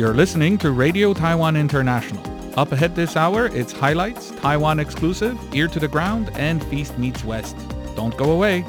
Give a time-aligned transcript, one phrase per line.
[0.00, 2.22] You're listening to Radio Taiwan International.
[2.58, 7.22] Up ahead this hour, it's highlights, Taiwan exclusive, ear to the ground, and Feast Meets
[7.22, 7.54] West.
[7.96, 8.64] Don't go away.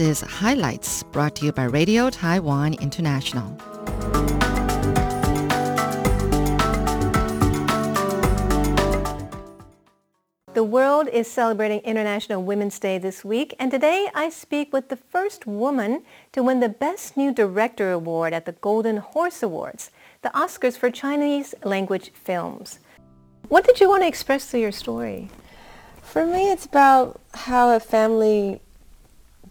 [0.00, 3.54] This is Highlights brought to you by Radio Taiwan International.
[10.54, 14.96] The world is celebrating International Women's Day this week, and today I speak with the
[14.96, 19.90] first woman to win the Best New Director Award at the Golden Horse Awards,
[20.22, 22.78] the Oscars for Chinese language films.
[23.48, 25.28] What did you want to express through your story?
[26.00, 28.62] For me, it's about how a family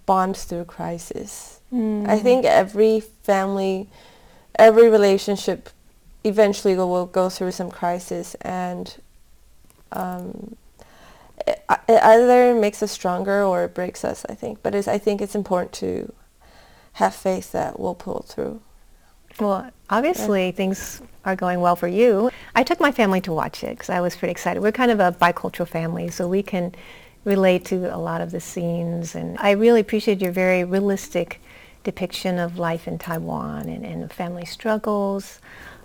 [0.09, 1.61] bonds through crisis.
[1.71, 2.09] Mm.
[2.09, 3.87] I think every family,
[4.57, 5.69] every relationship
[6.23, 8.97] eventually will go through some crisis and
[9.91, 10.55] um,
[11.45, 14.63] it, it, either makes us stronger or it breaks us, I think.
[14.63, 16.11] But I think it's important to
[16.93, 18.61] have faith that we'll pull through.
[19.39, 20.53] Well, obviously yeah.
[20.53, 22.31] things are going well for you.
[22.55, 24.63] I took my family to watch it because I was pretty excited.
[24.63, 26.73] We're kind of a bicultural family, so we can
[27.25, 29.15] relate to a lot of the scenes.
[29.15, 31.41] And I really appreciate your very realistic
[31.83, 35.39] depiction of life in Taiwan and, and family struggles.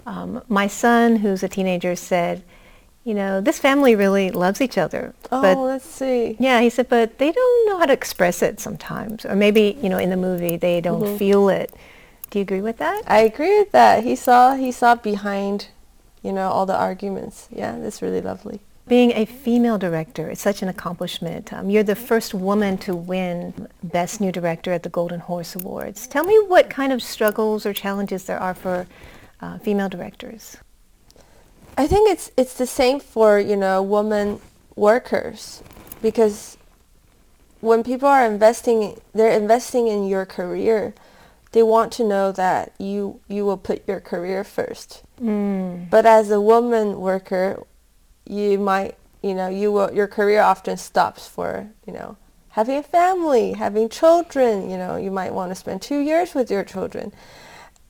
[0.06, 2.42] Um, my son, who's a teenager, said,
[3.04, 5.14] you know, this family really loves each other.
[5.30, 6.36] Oh, but, let's see.
[6.38, 9.26] Yeah, he said, but they don't know how to express it sometimes.
[9.26, 11.16] Or maybe, you know, in the movie, they don't mm-hmm.
[11.16, 11.72] feel it.
[12.30, 13.02] Do you agree with that?
[13.06, 14.04] I agree with that.
[14.04, 15.68] He saw, he saw behind,
[16.22, 17.48] you know, all the arguments.
[17.50, 18.60] Yeah, that's really lovely.
[18.86, 21.52] Being a female director is such an accomplishment.
[21.52, 26.06] Um, you're the first woman to win Best New Director at the Golden Horse Awards.
[26.06, 28.86] Tell me what kind of struggles or challenges there are for
[29.40, 30.58] uh, female directors.
[31.78, 34.40] I think it's it's the same for you know women
[34.76, 35.62] workers
[36.02, 36.56] because
[37.60, 40.94] when people are investing, they're investing in your career.
[41.52, 45.02] They want to know that you you will put your career first.
[45.20, 45.88] Mm.
[45.88, 47.64] But as a woman worker,
[48.26, 52.16] you might, you know, you will, your career often stops for, you know,
[52.50, 56.50] having a family, having children, you know, you might want to spend two years with
[56.50, 57.12] your children.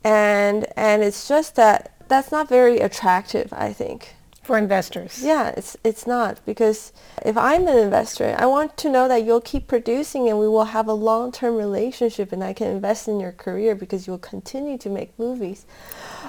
[0.02, 5.20] And, and it's just that that's not very attractive, I think for investors.
[5.22, 6.92] Yeah, it's it's not because
[7.24, 10.66] if I'm an investor, I want to know that you'll keep producing and we will
[10.66, 14.90] have a long-term relationship and I can invest in your career because you'll continue to
[14.90, 15.64] make movies.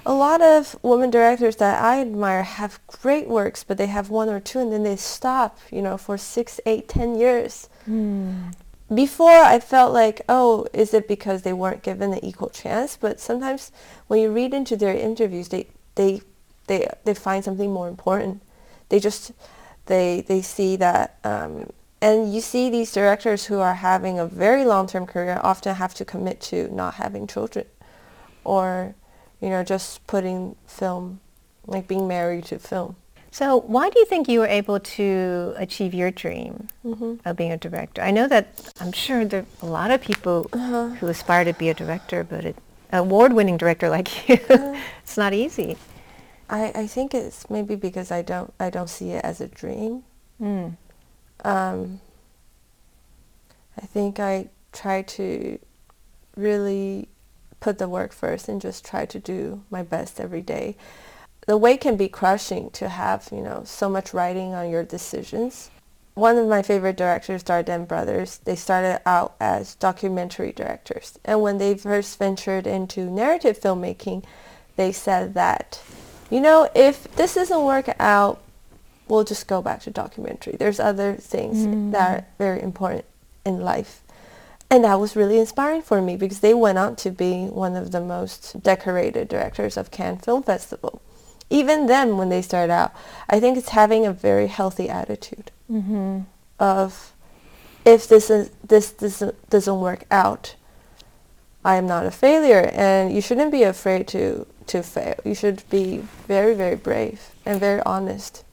[0.06, 4.30] A lot of women directors that I admire have great works, but they have one
[4.30, 7.70] or two and then they stop, you know, for six, eight, ten years.
[7.86, 8.50] Hmm.
[8.94, 12.98] Before I felt like, oh, is it because they weren't given the equal chance?
[12.98, 13.72] But sometimes
[14.08, 16.22] when you read into their interviews, they, they
[16.68, 18.42] they they find something more important.
[18.90, 19.32] They just
[19.88, 21.72] they they see that um,
[22.02, 26.06] and you see these directors who are having a very long-term career often have to
[26.06, 27.66] commit to not having children
[28.44, 28.94] or
[29.46, 31.20] you know just putting film
[31.68, 32.96] like being married to film.
[33.30, 37.16] So why do you think you were able to achieve your dream mm-hmm.
[37.26, 38.02] of being a director?
[38.02, 40.90] I know that I'm sure there are a lot of people uh-huh.
[40.96, 42.56] who aspire to be a director, but an
[42.92, 44.80] award-winning director like you, uh-huh.
[45.04, 45.78] it's not easy.
[46.50, 50.04] I, I think it's maybe because I don't I don't see it as a dream.
[50.42, 50.78] Mm.
[51.44, 52.02] Um,
[53.78, 55.60] I think I try to
[56.36, 57.10] really
[57.60, 60.76] put the work first and just try to do my best every day.
[61.48, 65.70] The weight can be crushing to have, you know, so much writing on your decisions.
[66.16, 71.20] One of my favorite directors, Dardenne Brothers, they started out as documentary directors.
[71.26, 74.24] And when they first ventured into narrative filmmaking,
[74.76, 75.82] they said that
[76.30, 78.42] you know, if this doesn't work out,
[79.08, 80.56] we'll just go back to documentary.
[80.58, 81.92] There's other things mm.
[81.92, 83.06] that are very important
[83.46, 84.02] in life.
[84.70, 87.92] And that was really inspiring for me because they went on to be one of
[87.92, 91.02] the most decorated directors of Cannes Film Festival.
[91.50, 92.94] Even then, when they started out,
[93.30, 96.22] I think it's having a very healthy attitude mm-hmm.
[96.60, 97.14] of
[97.86, 100.56] if this is, this, this doesn't work out,
[101.64, 102.72] I am not a failure.
[102.74, 105.16] And you shouldn't be afraid to to fail.
[105.24, 105.98] You should be
[106.28, 108.44] very, very brave and very honest.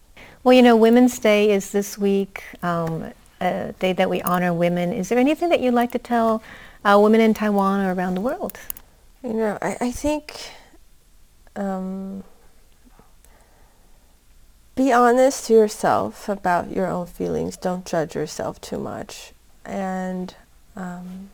[0.44, 2.42] Well, you know, Women's Day is this week.
[2.62, 3.12] Um,
[3.42, 4.92] a day that we honor women.
[4.92, 6.42] Is there anything that you'd like to tell
[6.84, 8.58] uh, women in Taiwan or around the world?
[9.22, 10.50] You know, I, I think
[11.56, 12.24] um,
[14.74, 17.56] be honest to yourself about your own feelings.
[17.56, 19.32] Don't judge yourself too much.
[19.64, 20.34] And
[20.76, 21.30] um,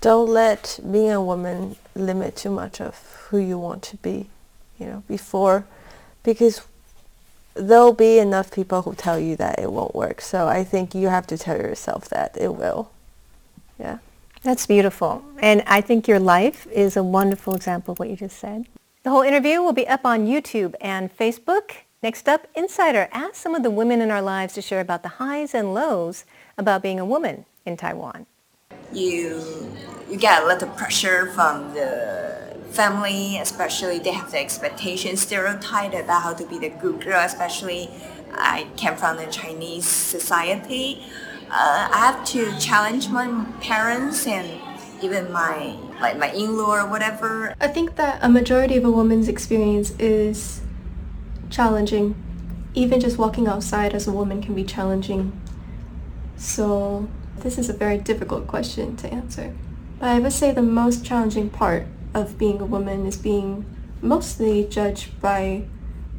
[0.00, 2.96] don't let being a woman limit too much of
[3.28, 4.28] who you want to be,
[4.78, 5.64] you know, before,
[6.22, 6.62] because
[7.58, 10.20] there'll be enough people who tell you that it won't work.
[10.20, 12.90] So I think you have to tell yourself that it will.
[13.78, 13.98] Yeah.
[14.42, 15.24] That's beautiful.
[15.38, 18.66] And I think your life is a wonderful example of what you just said.
[19.02, 21.72] The whole interview will be up on YouTube and Facebook.
[22.02, 25.08] Next up, Insider asks some of the women in our lives to share about the
[25.08, 26.24] highs and lows
[26.56, 28.26] about being a woman in Taiwan.
[28.92, 29.42] You
[30.08, 35.92] you get a lot of pressure from the family, especially they have the expectation stereotype
[35.92, 37.90] about how to be the good girl, especially
[38.32, 41.02] I came from the Chinese society.
[41.50, 43.26] Uh, I have to challenge my
[43.60, 44.46] parents and
[45.02, 47.52] even my like my in-law or whatever.
[47.60, 50.60] I think that a majority of a woman's experience is
[51.50, 52.14] challenging.
[52.74, 55.32] Even just walking outside as a woman can be challenging.
[56.36, 57.08] So
[57.38, 59.52] this is a very difficult question to answer.
[59.98, 63.64] But I would say the most challenging part of being a woman is being
[64.00, 65.62] mostly judged by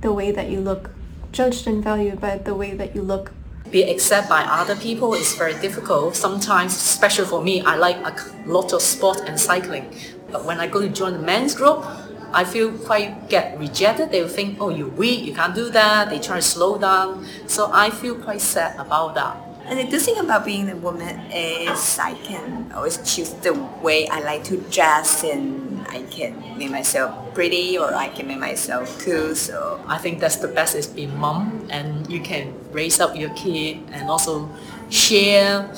[0.01, 0.91] the way that you look,
[1.31, 3.31] judged and valued by the way that you look.
[3.71, 6.15] Be accepted by other people is very difficult.
[6.15, 8.15] Sometimes, especially for me, I like a
[8.47, 9.94] lot of sport and cycling.
[10.31, 11.86] But when I go to join the men's group,
[12.31, 14.12] I feel quite get rejected.
[14.12, 16.09] They will think, oh, you're weak, you can't do that.
[16.09, 17.25] They try to slow down.
[17.47, 19.49] So I feel quite sad about that.
[19.69, 24.07] And the good thing about being a woman is I can always choose the way
[24.07, 28.98] I like to dress and I can make myself pretty or I can make myself
[29.06, 29.36] cool.
[29.36, 33.30] So I think that's the best is being mom and you can raise up your
[33.36, 34.50] kid and also
[34.89, 35.69] share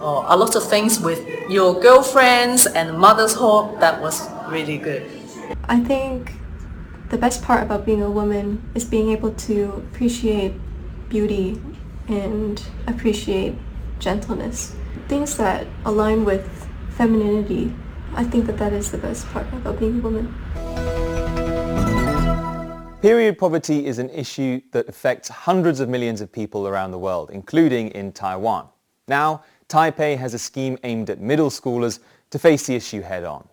[0.00, 1.20] uh, a lot of things with
[1.50, 3.78] your girlfriends and mother's hope.
[3.78, 5.04] That was really good.
[5.68, 6.32] I think
[7.10, 10.54] the best part about being a woman is being able to appreciate
[11.10, 11.60] beauty
[12.08, 13.54] and appreciate
[13.98, 14.74] gentleness.
[15.08, 17.74] Things that align with femininity.
[18.14, 20.34] I think that that is the best part about being a woman.
[23.02, 27.30] Period poverty is an issue that affects hundreds of millions of people around the world,
[27.30, 28.68] including in Taiwan.
[29.08, 31.98] Now, Taipei has a scheme aimed at middle schoolers
[32.30, 33.46] to face the issue head on.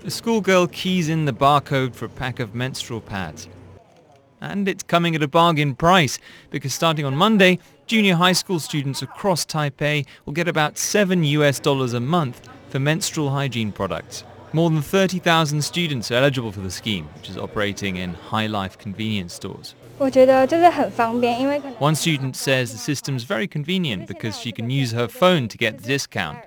[0.00, 3.48] The schoolgirl keys in the barcode for a pack of menstrual pads.
[4.40, 6.18] And it's coming at a bargain price
[6.50, 11.58] because starting on Monday, junior high school students across Taipei will get about 7 US
[11.58, 14.24] dollars a month for menstrual hygiene products.
[14.52, 19.34] More than 30,000 students are eligible for the scheme, which is operating in Hi-Life convenience
[19.34, 19.74] stores.
[19.98, 25.78] One student says the system's very convenient because she can use her phone to get
[25.78, 26.38] the discount.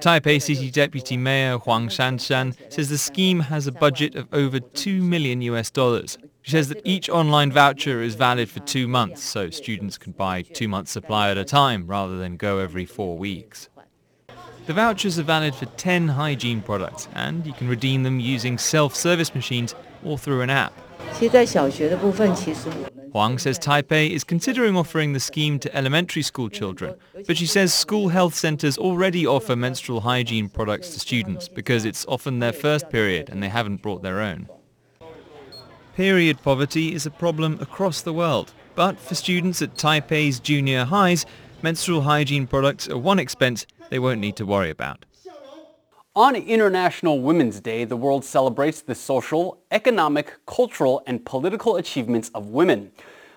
[0.00, 5.02] Taipei City Deputy Mayor Huang Shanshan says the scheme has a budget of over 2
[5.02, 6.18] million US dollars.
[6.46, 10.42] She says that each online voucher is valid for two months, so students can buy
[10.42, 13.68] two months supply at a time rather than go every four weeks.
[14.66, 19.34] The vouchers are valid for 10 hygiene products and you can redeem them using self-service
[19.34, 20.72] machines or through an app.
[23.10, 26.94] Huang says Taipei is considering offering the scheme to elementary school children,
[27.26, 32.06] but she says school health centers already offer menstrual hygiene products to students because it's
[32.06, 34.48] often their first period and they haven't brought their own.
[35.96, 41.24] Period poverty is a problem across the world, but for students at Taipei's junior highs,
[41.62, 45.06] menstrual hygiene products are one expense they won't need to worry about.
[46.14, 52.48] On International Women's Day, the world celebrates the social, economic, cultural, and political achievements of
[52.48, 52.92] women.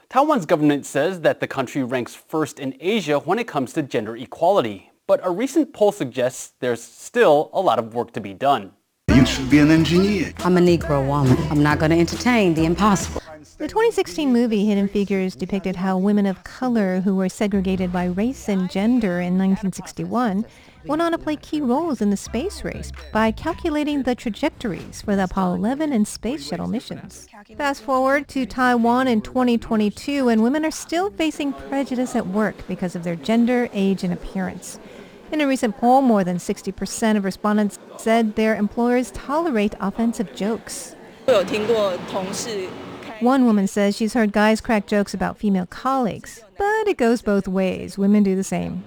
[0.09, 4.17] Taiwan's government says that the country ranks first in Asia when it comes to gender
[4.17, 4.91] equality.
[5.07, 8.73] But a recent poll suggests there's still a lot of work to be done.
[9.15, 10.33] You should be an engineer.
[10.39, 11.35] I'm a Negro woman.
[11.49, 13.21] I'm not going to entertain the impossible.
[13.57, 18.47] The 2016 movie Hidden Figures depicted how women of color who were segregated by race
[18.47, 20.45] and gender in 1961
[20.85, 25.15] went on to play key roles in the space race by calculating the trajectories for
[25.15, 27.27] the Apollo 11 and Space Shuttle missions.
[27.57, 32.95] Fast forward to Taiwan in 2022 and women are still facing prejudice at work because
[32.95, 34.79] of their gender, age, and appearance.
[35.31, 40.95] In a recent poll, more than 60% of respondents said their employers tolerate offensive jokes.
[43.19, 47.47] One woman says she's heard guys crack jokes about female colleagues, but it goes both
[47.47, 47.97] ways.
[47.97, 48.83] Women do the same.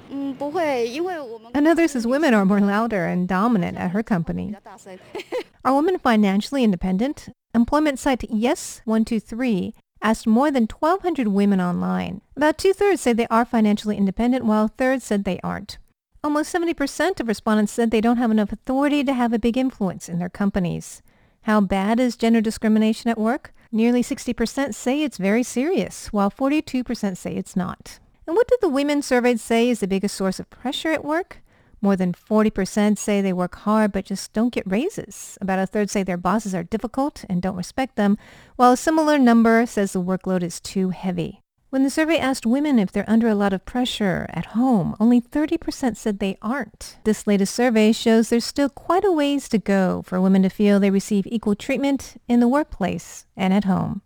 [1.54, 4.56] Another says women are more louder and dominant at her company.
[5.64, 7.28] Are women financially independent?
[7.54, 12.22] Employment site Yes123 asked more than 1,200 women online.
[12.37, 15.78] About two-thirds say they are financially independent, while a third said they aren't.
[16.25, 20.09] Almost 70% of respondents said they don't have enough authority to have a big influence
[20.09, 21.02] in their companies.
[21.43, 23.52] How bad is gender discrimination at work?
[23.73, 27.99] Nearly 60% say it's very serious, while 42% say it's not.
[28.25, 31.38] And what did the women surveyed say is the biggest source of pressure at work?
[31.81, 35.37] More than 40% say they work hard but just don't get raises.
[35.41, 38.17] About a third say their bosses are difficult and don't respect them,
[38.55, 41.41] while a similar number says the workload is too heavy.
[41.73, 45.23] When the survey asked women if they're under a lot of pressure at home, only
[45.23, 46.99] 30% said they aren't.
[47.05, 50.79] This latest survey shows there's still quite a ways to go for women to feel
[50.79, 54.02] they receive equal treatment in the workplace and at home.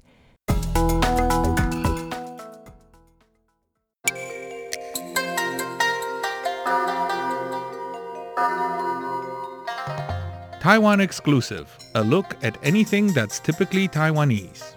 [10.60, 14.75] Taiwan Exclusive, a look at anything that's typically Taiwanese.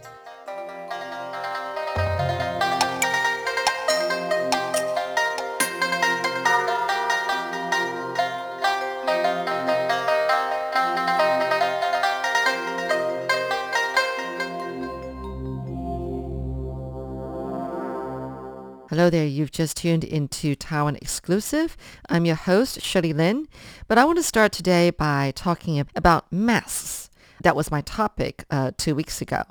[18.99, 21.77] Hello there, you've just tuned into Taiwan Exclusive.
[22.09, 23.47] I'm your host, Shirley Lin,
[23.87, 27.09] but I want to start today by talking about masks.
[27.41, 29.43] That was my topic uh, two weeks ago.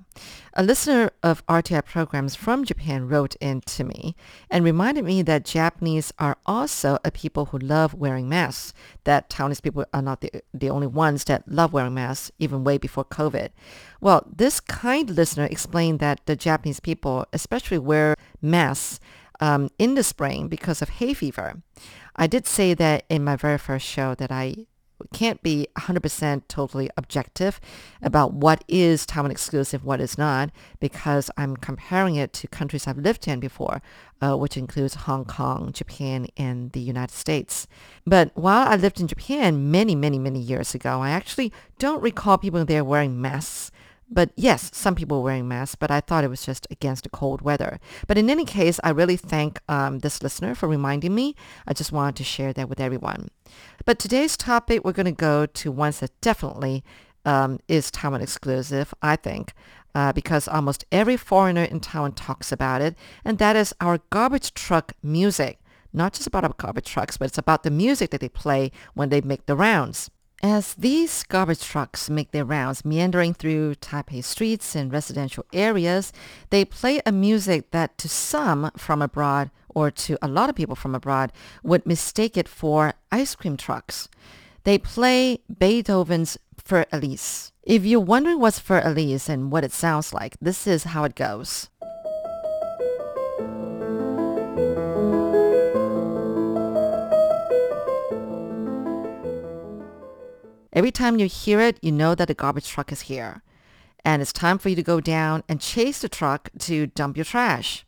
[0.52, 4.14] A listener of RTI programs from Japan wrote in to me
[4.50, 8.74] and reminded me that Japanese are also a people who love wearing masks,
[9.04, 12.76] that Taiwanese people are not the, the only ones that love wearing masks, even way
[12.76, 13.48] before COVID.
[14.02, 19.00] Well, this kind listener explained that the Japanese people especially wear masks
[19.40, 21.62] um, in the spring because of hay fever.
[22.16, 24.66] I did say that in my very first show that I
[25.12, 27.60] can't be 100% totally objective
[28.02, 32.98] about what is Taiwan exclusive, what is not, because I'm comparing it to countries I've
[32.98, 33.80] lived in before,
[34.20, 37.66] uh, which includes Hong Kong, Japan, and the United States.
[38.06, 42.38] But while I lived in Japan many, many, many years ago, I actually don't recall
[42.38, 43.70] people there wearing masks
[44.10, 47.10] but yes, some people were wearing masks, but I thought it was just against the
[47.10, 47.78] cold weather.
[48.06, 51.34] But in any case, I really thank um, this listener for reminding me.
[51.66, 53.28] I just wanted to share that with everyone.
[53.84, 56.84] But today's topic, we're going to go to one that definitely
[57.24, 59.52] um, is Taiwan exclusive, I think,
[59.94, 64.54] uh, because almost every foreigner in Taiwan talks about it, and that is our garbage
[64.54, 65.58] truck music.
[65.92, 69.08] Not just about our garbage trucks, but it's about the music that they play when
[69.08, 70.10] they make the rounds.
[70.42, 76.12] As these garbage trucks make their rounds meandering through Taipei streets and residential areas,
[76.50, 80.76] they play a music that to some from abroad or to a lot of people
[80.76, 81.32] from abroad
[81.64, 84.08] would mistake it for ice cream trucks.
[84.62, 87.52] They play Beethoven's Für Elise.
[87.64, 91.16] If you're wondering what's Für Elise and what it sounds like, this is how it
[91.16, 91.68] goes.
[100.78, 103.42] Every time you hear it, you know that the garbage truck is here.
[104.04, 107.24] And it's time for you to go down and chase the truck to dump your
[107.24, 107.84] trash.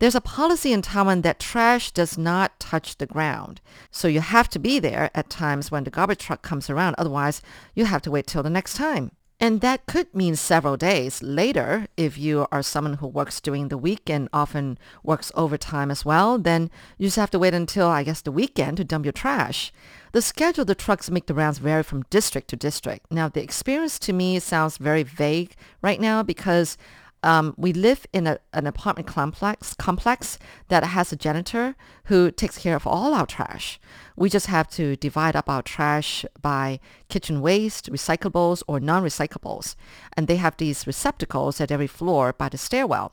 [0.00, 3.62] There's a policy in Taiwan that trash does not touch the ground.
[3.90, 6.96] So you have to be there at times when the garbage truck comes around.
[6.98, 7.40] Otherwise,
[7.74, 9.12] you have to wait till the next time.
[9.38, 11.88] And that could mean several days later.
[11.96, 16.38] If you are someone who works during the week and often works overtime as well,
[16.38, 19.72] then you just have to wait until, I guess, the weekend to dump your trash.
[20.12, 23.12] The schedule the trucks make the rounds vary from district to district.
[23.12, 26.78] Now, the experience to me sounds very vague right now because
[27.26, 32.56] um, we live in a, an apartment complex, complex that has a janitor who takes
[32.56, 33.80] care of all our trash.
[34.14, 36.78] We just have to divide up our trash by
[37.08, 39.74] kitchen waste, recyclables, or non-recyclables.
[40.16, 43.12] And they have these receptacles at every floor by the stairwell.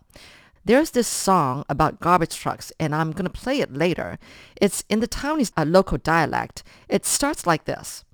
[0.64, 4.20] There's this song about garbage trucks, and I'm going to play it later.
[4.62, 6.62] It's in the Taiwanese uh, local dialect.
[6.88, 8.06] It starts like this.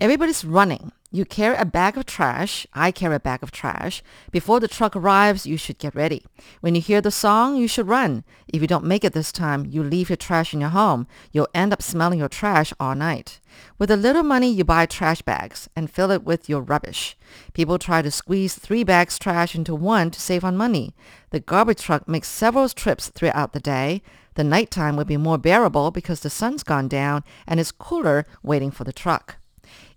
[0.00, 0.92] Everybody's running.
[1.14, 2.66] You carry a bag of trash.
[2.72, 4.02] I carry a bag of trash.
[4.30, 6.24] Before the truck arrives, you should get ready.
[6.62, 8.24] When you hear the song, you should run.
[8.48, 11.06] If you don't make it this time, you leave your trash in your home.
[11.30, 13.40] You'll end up smelling your trash all night.
[13.78, 17.14] With a little money, you buy trash bags and fill it with your rubbish.
[17.52, 20.94] People try to squeeze three bags trash into one to save on money.
[21.28, 24.00] The garbage truck makes several trips throughout the day.
[24.36, 28.70] The nighttime will be more bearable because the sun's gone down and it's cooler waiting
[28.70, 29.36] for the truck.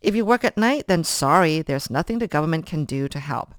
[0.01, 3.55] If you work at night, then sorry, there's nothing the government can do to help.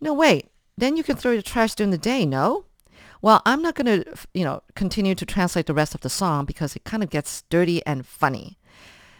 [0.00, 2.64] No, wait, then you can throw your trash during the day, no?
[3.22, 6.44] Well, I'm not going to, you know, continue to translate the rest of the song
[6.44, 8.58] because it kind of gets dirty and funny.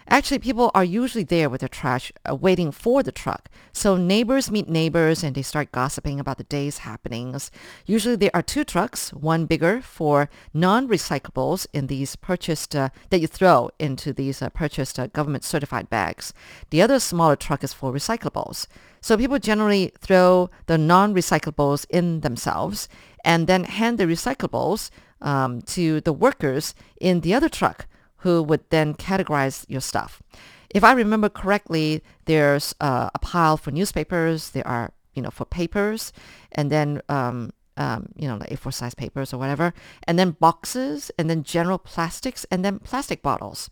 [0.09, 3.49] Actually, people are usually there with their trash uh, waiting for the truck.
[3.73, 7.51] So neighbors meet neighbors and they start gossiping about the day's happenings.
[7.87, 13.27] Usually there are two trucks, one bigger for non-recyclables in these purchased, uh, that you
[13.27, 16.35] throw into these uh, purchased uh, government certified bags.
[16.69, 18.67] The other smaller truck is for recyclables.
[19.01, 22.89] So people generally throw the non-recyclables in themselves
[23.25, 24.91] and then hand the recyclables
[25.23, 27.87] um, to the workers in the other truck
[28.25, 30.23] who would then categorize your stuff.
[30.71, 34.51] If I remember correctly, there's uh, a pile for newspapers.
[34.51, 36.11] There are, you know, for papers,
[36.53, 39.75] and then, um, um, you know, like A4 size papers or whatever,
[40.09, 43.69] and then boxes, and then general plastics, and then plastic bottles.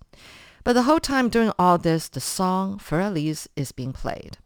[0.64, 4.36] But the whole time during all this, the song Fur Elise is being played.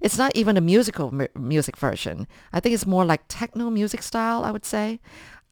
[0.00, 2.26] It's not even a musical mu- music version.
[2.54, 4.98] I think it's more like techno music style, I would say.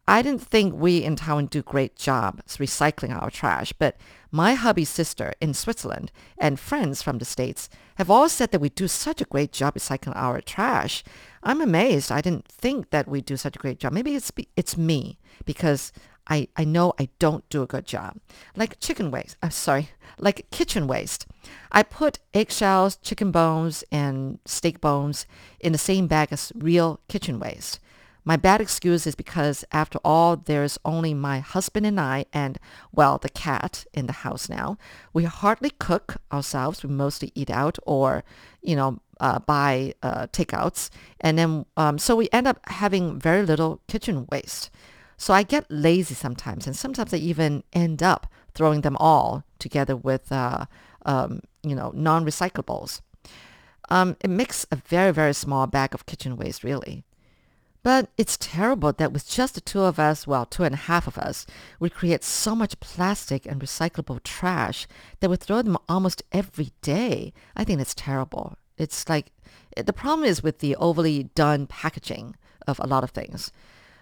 [0.09, 3.97] I didn't think we in Taiwan do great job recycling our trash, but
[4.33, 8.71] my hubby's sister in Switzerland and friends from the States have all said that we
[8.71, 11.05] do such a great job recycling our trash.
[11.43, 12.11] I'm amazed.
[12.11, 13.93] I didn't think that we do such a great job.
[13.93, 15.93] Maybe it's it's me because
[16.31, 18.17] I, I know I don't do a good job.
[18.57, 21.27] Like chicken waste, I'm sorry, like kitchen waste.
[21.73, 25.27] I put eggshells, chicken bones, and steak bones
[25.59, 27.81] in the same bag as real kitchen waste.
[28.25, 32.59] My bad excuse is because after all, there's only my husband and I and,
[32.93, 34.77] well, the cat in the house now.
[35.13, 36.83] We hardly cook ourselves.
[36.83, 38.23] We mostly eat out or,
[38.63, 40.91] you know, uh, buy uh, takeouts.
[41.21, 44.71] And then, um, so we end up having very little kitchen waste.
[45.17, 49.95] So I get lazy sometimes, and sometimes I even end up throwing them all together
[49.95, 50.65] with, uh,
[51.05, 53.03] um, you know, non-recyclables.
[53.91, 57.05] Um, it makes a very, very small bag of kitchen waste, really.
[57.83, 61.07] But it's terrible that with just the two of us, well, two and a half
[61.07, 61.47] of us,
[61.79, 64.87] we create so much plastic and recyclable trash
[65.21, 67.33] that we throw them almost every day.
[67.57, 68.57] I think it's terrible.
[68.77, 69.33] It's like,
[69.77, 73.51] eh, the problem is with the overly done packaging of a lot of things.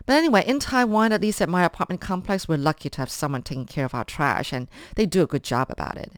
[0.08, 3.42] But anyway, in Taiwan, at least at my apartment complex, we're lucky to have someone
[3.42, 6.12] taking care of our trash, and they do a good job about it.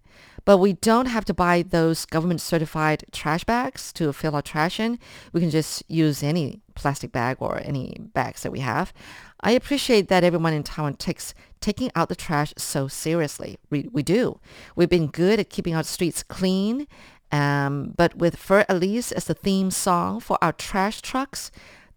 [0.44, 4.78] But we don't have to buy those government certified trash bags to fill our trash
[4.78, 5.00] in.
[5.32, 8.92] We can just use any plastic bag or any bags that we have.
[9.40, 13.58] I appreciate that everyone in Taiwan takes taking out the trash so seriously.
[13.70, 14.38] We, we do.
[14.76, 16.86] We've been good at keeping our streets clean.
[17.32, 21.50] Um, but with Fur Elise as the theme song for our trash trucks,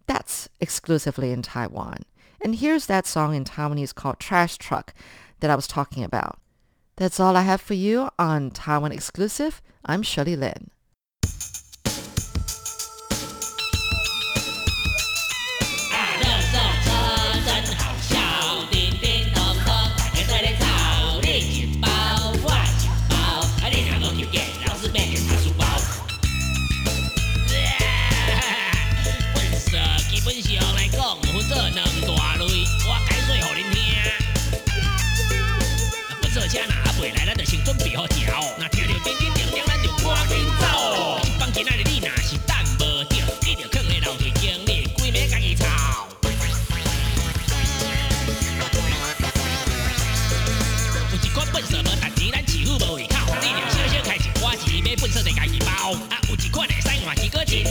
[0.08, 2.04] that's exclusively in Taiwan.
[2.42, 4.94] And here's that song in Taiwanese called Trash Truck
[5.40, 6.40] that I was talking about.
[6.98, 9.62] That's all I have for you on Taiwan Exclusive.
[9.86, 10.70] I'm Shirley Lin.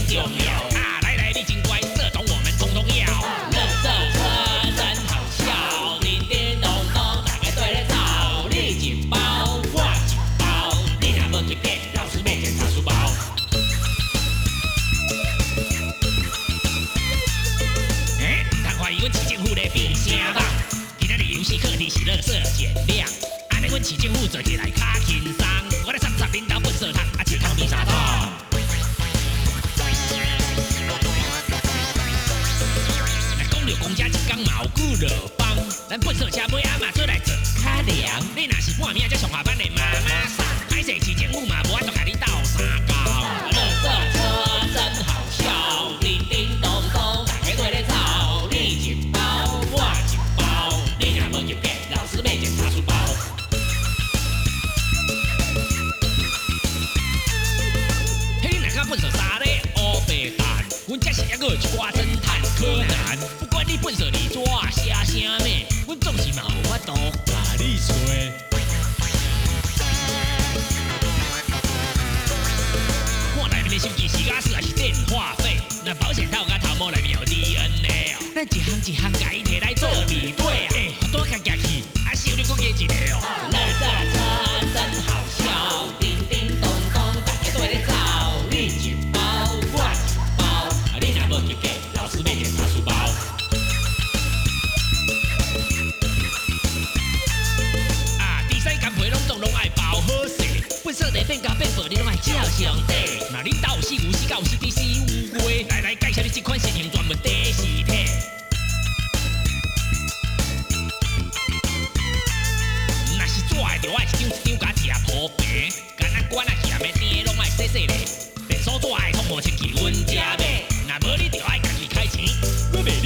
[0.08, 0.71] 就秒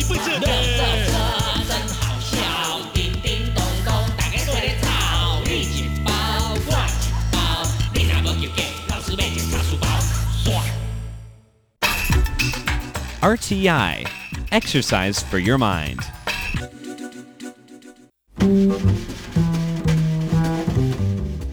[0.08, 1.14] 我做错
[1.68, 2.34] 真好笑，
[2.92, 5.40] 叮叮当当，大家在咧吵。
[5.44, 5.74] 你一
[6.04, 6.10] 包，
[6.50, 6.98] 我一
[7.32, 7.36] 包，
[7.94, 9.06] 你若无及格，老师。
[13.20, 14.06] RTI
[14.50, 16.00] Exercise for Your Mind。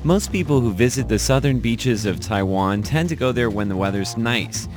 [0.05, 3.77] Most people who visit the southern beaches of Taiwan tend to go there when the
[3.77, 4.67] weather's nice.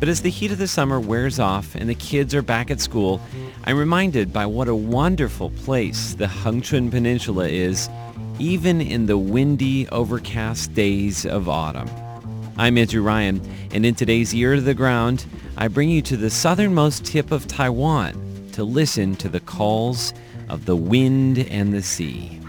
[0.00, 2.80] But as the heat of the summer wears off and the kids are back at
[2.80, 3.20] school,
[3.62, 7.88] I'm reminded by what a wonderful place the Hengchun Peninsula is,
[8.40, 11.88] even in the windy, overcast days of autumn.
[12.58, 13.40] I'm Andrew Ryan,
[13.70, 17.46] and in today's Ear to the Ground, I bring you to the southernmost tip of
[17.46, 20.12] Taiwan to listen to the calls
[20.48, 22.41] of the wind and the sea.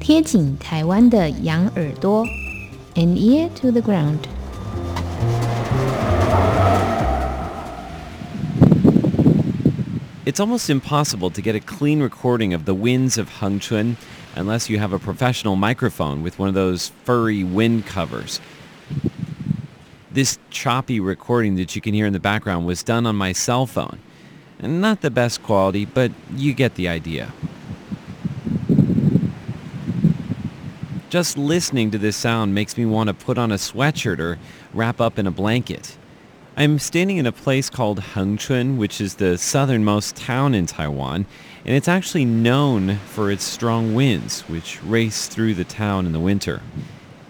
[0.00, 2.26] 贴紧台湾的羊耳朵，
[2.94, 4.20] an ear to the ground。
[10.24, 13.96] It's almost impossible to get a clean recording of the winds of Hengchun
[14.34, 18.40] unless you have a professional microphone with one of those furry wind covers.
[20.10, 23.66] This choppy recording that you can hear in the background was done on my cell
[23.66, 23.98] phone.
[24.58, 27.32] And not the best quality, but you get the idea.
[31.11, 34.39] Just listening to this sound makes me want to put on a sweatshirt or
[34.73, 35.97] wrap up in a blanket.
[36.55, 41.25] I'm standing in a place called Hengchun, which is the southernmost town in Taiwan,
[41.65, 46.19] and it's actually known for its strong winds, which race through the town in the
[46.21, 46.61] winter.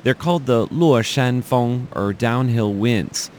[0.03, 3.31] They're called the Luoshan Feng, or downhill winds.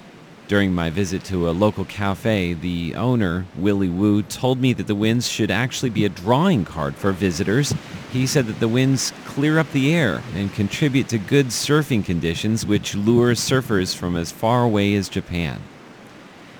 [0.49, 4.97] During my visit to a local cafe, the owner, Willie Wu, told me that the
[4.97, 7.73] winds should actually be a drawing card for visitors.
[8.13, 12.67] He said that the winds clear up the air and contribute to good surfing conditions
[12.67, 15.63] which lure surfers from as far away as Japan.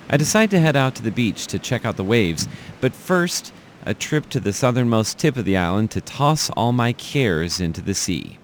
[0.09, 2.47] I decide to head out to the beach to check out the waves,
[2.81, 3.53] but first,
[3.85, 7.81] a trip to the southernmost tip of the island to toss all my cares into
[7.81, 8.39] the sea.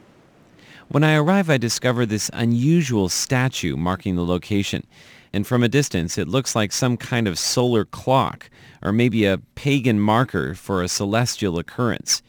[0.88, 4.86] When I arrive, I discover this unusual statue marking the location,
[5.34, 8.52] and from a distance it looks like some kind of solar clock,
[8.84, 12.22] or maybe a pagan marker for a celestial occurrence.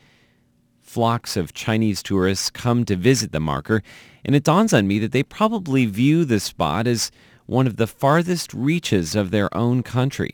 [0.90, 3.80] Flocks of Chinese tourists come to visit the marker,
[4.24, 7.12] and it dawns on me that they probably view the spot as
[7.46, 10.32] one of the farthest reaches of their own country.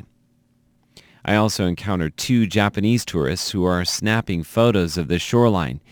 [1.27, 5.83] I also encountered two Japanese tourists who are snapping photos of the shoreline,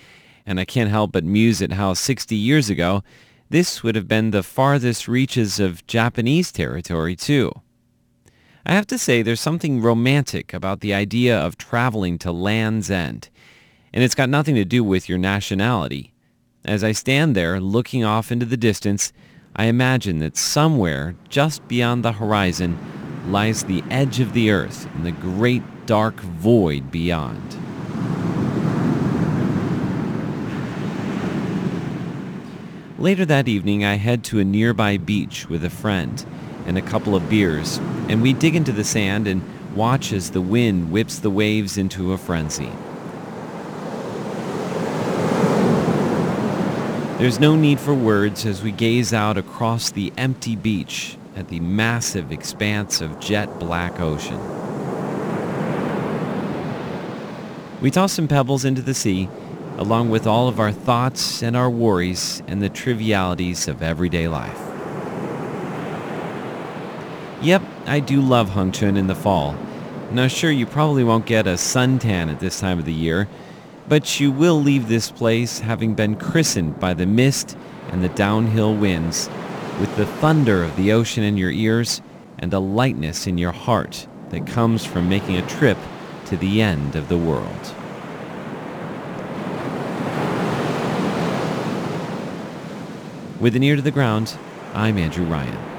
[0.46, 3.04] and I can't help but muse at how 60 years ago,
[3.50, 7.52] this would have been the farthest reaches of Japanese territory too.
[8.64, 13.28] I have to say there's something romantic about the idea of traveling to Land's End,
[13.94, 16.12] and it's got nothing to do with your nationality.
[16.64, 19.12] As I stand there looking off into the distance,
[19.54, 22.76] I imagine that somewhere just beyond the horizon
[23.30, 27.56] lies the edge of the earth and the great dark void beyond.
[32.98, 36.26] Later that evening, I head to a nearby beach with a friend
[36.66, 37.78] and a couple of beers,
[38.08, 39.40] and we dig into the sand and
[39.76, 42.72] watch as the wind whips the waves into a frenzy.
[47.18, 51.60] There's no need for words as we gaze out across the empty beach at the
[51.60, 54.40] massive expanse of jet black ocean.
[57.80, 59.28] We toss some pebbles into the sea,
[59.78, 64.60] along with all of our thoughts and our worries and the trivialities of everyday life.
[67.42, 69.56] Yep, I do love Hengchun in the fall.
[70.10, 73.28] Now sure, you probably won't get a suntan at this time of the year,
[73.88, 77.56] but you will leave this place having been christened by the mist
[77.90, 79.28] and the downhill winds,
[79.80, 82.00] with the thunder of the ocean in your ears
[82.38, 85.78] and a lightness in your heart that comes from making a trip
[86.26, 87.74] to the end of the world.
[93.40, 94.38] With an ear to the ground,
[94.72, 95.73] I'm Andrew Ryan.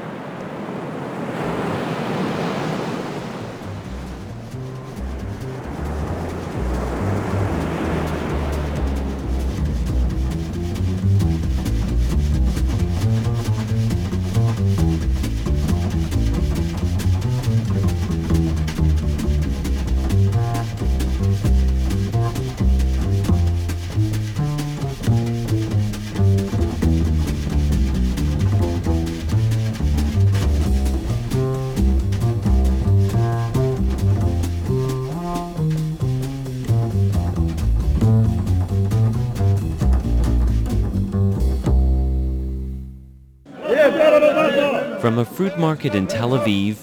[45.85, 46.77] Market in Tel Aviv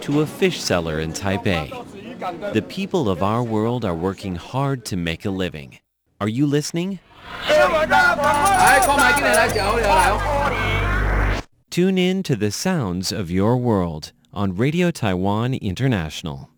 [0.00, 1.70] to a fish seller in Taipei,
[2.52, 5.78] the people of our world are working hard to make a living.
[6.20, 7.00] Are you listening?
[11.70, 16.51] Tune in to the sounds of your world on Radio Taiwan International.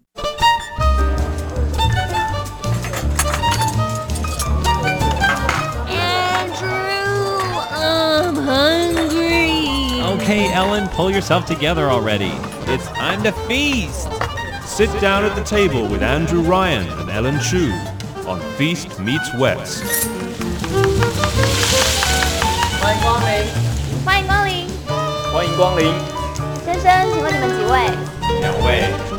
[10.23, 12.31] Okay, Ellen, pull yourself together already.
[12.67, 14.07] It's time to feast.
[14.65, 17.71] Sit down at the table with Andrew Ryan and Ellen Chu
[18.25, 19.83] on Feast Meets West.
[22.81, 23.45] 欢迎光临。
[24.05, 24.67] 欢迎光临。
[25.33, 25.93] 欢迎光临。
[26.65, 27.91] 先生，请问你们几位？
[28.39, 29.12] 两位。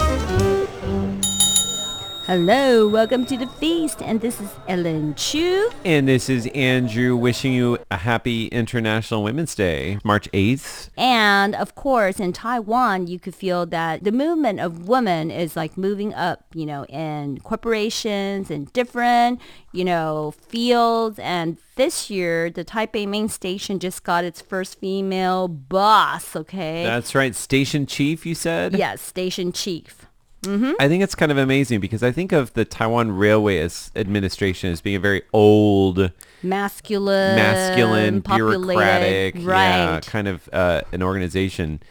[2.27, 5.69] Hello, welcome to the feast, and this is Ellen Chu.
[5.85, 10.89] And this is Andrew wishing you a happy International Women's Day, March 8th.
[10.97, 15.77] And of course, in Taiwan, you could feel that the movement of women is like
[15.77, 19.39] moving up, you know, in corporations and different,
[19.71, 21.19] you know, fields.
[21.19, 26.85] And this year, the Taipei main station just got its first female boss, okay?
[26.85, 27.35] That's right.
[27.35, 28.75] Station Chief, you said?
[28.75, 30.04] Yes, station chief.
[30.45, 30.73] Mm-hmm.
[30.79, 34.71] I think it's kind of amazing because I think of the Taiwan Railway as administration
[34.71, 36.11] as being a very old,
[36.43, 40.05] Masculine, masculine, bureaucratic, yeah, right.
[40.05, 41.81] kind of uh, an organization.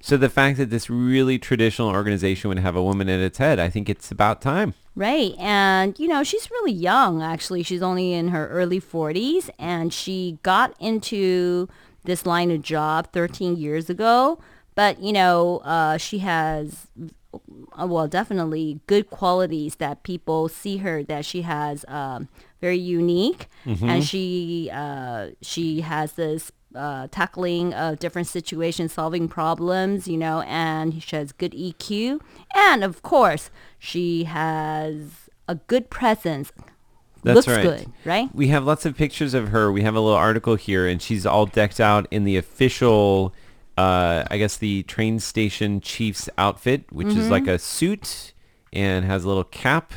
[0.00, 3.60] So the fact that this really traditional organization would have a woman at its head,
[3.60, 4.74] I think it's about time.
[4.96, 5.34] Right.
[5.38, 7.62] And, you know, she's really young, actually.
[7.62, 11.68] She's only in her early 40s, and she got into
[12.04, 14.38] this line of job 13 years ago.
[14.74, 16.88] But, you know, uh, she has,
[17.78, 22.28] well, definitely good qualities that people see her that she has um,
[22.60, 23.48] very unique.
[23.64, 23.82] Mhm.
[23.88, 30.40] And she, uh, she has this uh, tackling of different situations, solving problems, you know,
[30.42, 32.20] and she has good EQ.
[32.54, 36.52] And of course, she has a good presence.
[37.24, 37.62] That's Looks right.
[37.62, 38.34] good, right?
[38.34, 39.70] We have lots of pictures of her.
[39.70, 43.32] We have a little article here, and she's all decked out in the official,
[43.78, 47.30] uh, I guess, the train station chief's outfit, which is Mhm.
[47.30, 48.32] like a suit
[48.72, 49.92] and has a little cap,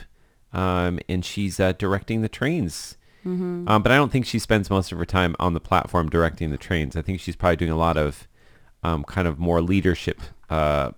[0.53, 2.97] um, and she's uh, directing the trains.
[3.25, 3.67] Mhm.
[3.69, 6.51] Um, but I don't think she spends most of her time on the platform directing
[6.51, 6.95] the trains.
[6.95, 8.27] I think she's probably doing a lot of
[8.83, 10.91] um, kind of more leadership uh,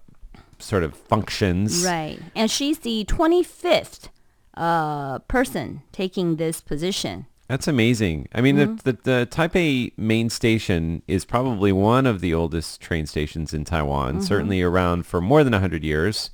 [0.60, 1.86] sort of functions.
[1.86, 2.20] Right.
[2.36, 4.10] And she's the 25th
[4.56, 7.28] uh, person taking this position.
[7.48, 8.28] That's amazing.
[8.34, 8.82] I mean, Mhm.
[8.84, 13.64] the, the, the Taipei main station is probably one of the oldest train stations in
[13.64, 14.24] Taiwan, Mhm.
[14.24, 16.30] certainly around for more than 100 years.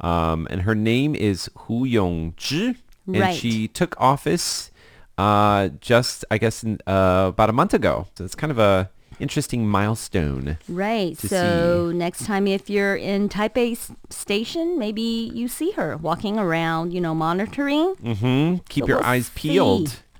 [0.00, 2.76] Um, and her name is Hu Yongzhi.
[3.06, 3.36] And Right.
[3.36, 4.70] she took office
[5.16, 8.06] uh, just, I guess, in, uh, about a month ago.
[8.16, 10.58] So it's kind of a interesting milestone.
[10.68, 11.18] Right.
[11.18, 15.02] So next time if you're in Taipei s- station, maybe
[15.34, 17.96] you see her walking around, you know, monitoring.
[17.96, 18.58] Mm-hmm.
[18.68, 19.32] Keep So your we'll eyes see.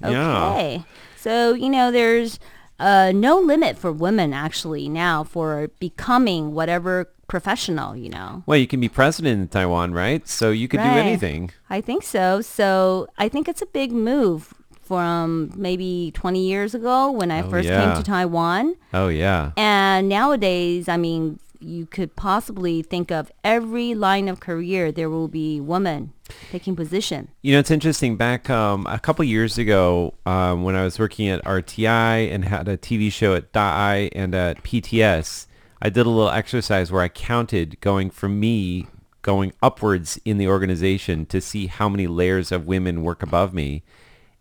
[0.00, 0.12] Peeled.
[0.14, 0.50] Yeah.
[0.52, 0.84] Okay.
[1.16, 2.38] So, you know, there's
[2.78, 8.42] uh, no limit for women actually now for becoming whatever professional, you know.
[8.46, 10.26] Well, you can be president in Taiwan, right?
[10.26, 11.50] So you could do anything.
[11.68, 12.40] I think so.
[12.40, 17.50] So I think it's a big move from maybe 20 years ago when I Oh,
[17.50, 17.84] first yeah.
[17.84, 18.76] came to Taiwan.
[18.94, 19.50] Oh, yeah.
[19.56, 25.28] And nowadays, I mean, you could possibly think of every line of career there will
[25.28, 26.12] be women
[26.50, 27.28] taking position.
[27.42, 28.16] You know, it's interesting.
[28.16, 32.68] Back um, a couple years ago, um, when I was working at RTI and had
[32.68, 35.46] a TV show at DAI and at PTS,
[35.80, 38.86] I did a little exercise where I counted going from me
[39.22, 43.82] going upwards in the organization to see how many layers of women work above me.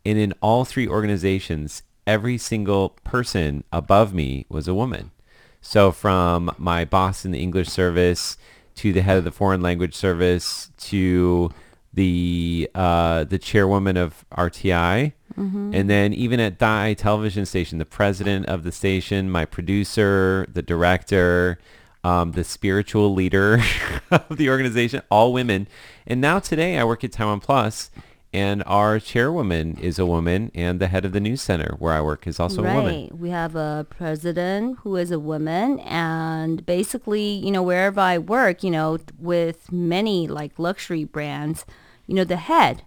[0.06, 5.12] And in all three organizations, every single person above me was a woman.
[5.62, 8.38] So from my boss in the English service
[8.76, 11.52] to the head of the foreign language service to
[11.97, 15.75] the uh, the chairwoman of RTI, Mhm.
[15.75, 20.62] and then even at Dai television station, the president of the station, my producer, the
[20.62, 21.57] director,
[22.03, 23.62] um, the spiritual leader
[24.12, 25.67] of the organization, all women.
[26.05, 27.89] And now today I work at Taiwan Plus,
[28.31, 32.01] and our chairwoman is a woman, and the head of the news center where I
[32.01, 32.73] work is also right.
[32.73, 33.10] a woman.
[33.19, 38.63] We have a president who is a woman and basically, you know, wherever I work,
[38.63, 41.65] you know, with many like luxury brands,
[42.08, 42.84] you know, the head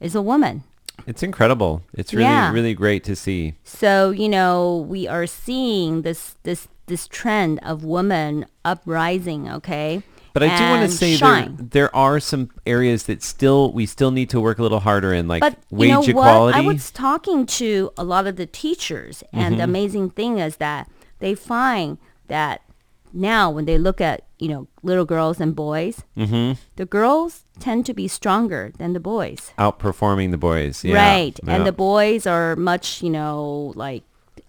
[0.00, 0.64] is a woman.
[1.06, 1.82] It's incredible.
[1.94, 2.52] It's really, Yeah.
[2.52, 3.54] really great to see.
[3.64, 10.02] So, you know, we are seeing this this this trend of women uprising, okay?
[10.34, 11.56] But I do want to say there, shine.
[11.70, 15.26] there are some areas that still we still need to work a little harder in,
[15.28, 16.58] like but wage you know equality.
[16.58, 16.64] what?
[16.64, 19.64] I was talking to a lot of the teachers, and the Mhm.
[19.64, 22.60] amazing thing is that they find that
[23.14, 26.60] now when they look at, you know, little girls and boys, Mm-hmm.
[26.76, 29.52] the girls tend to be stronger than the boys.
[29.58, 30.84] Outperforming the boys.
[30.84, 30.96] Yeah.
[30.96, 31.38] Right.
[31.46, 34.02] And the boys are much, you know, like,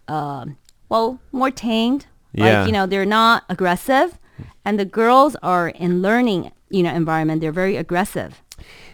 [0.07, 0.57] um,
[0.89, 2.07] well, more tamed.
[2.33, 2.59] Yeah.
[2.59, 4.17] Like, you know, they're not aggressive.
[4.65, 7.41] And the girls are in learning, you know, environment.
[7.41, 8.41] They're very aggressive.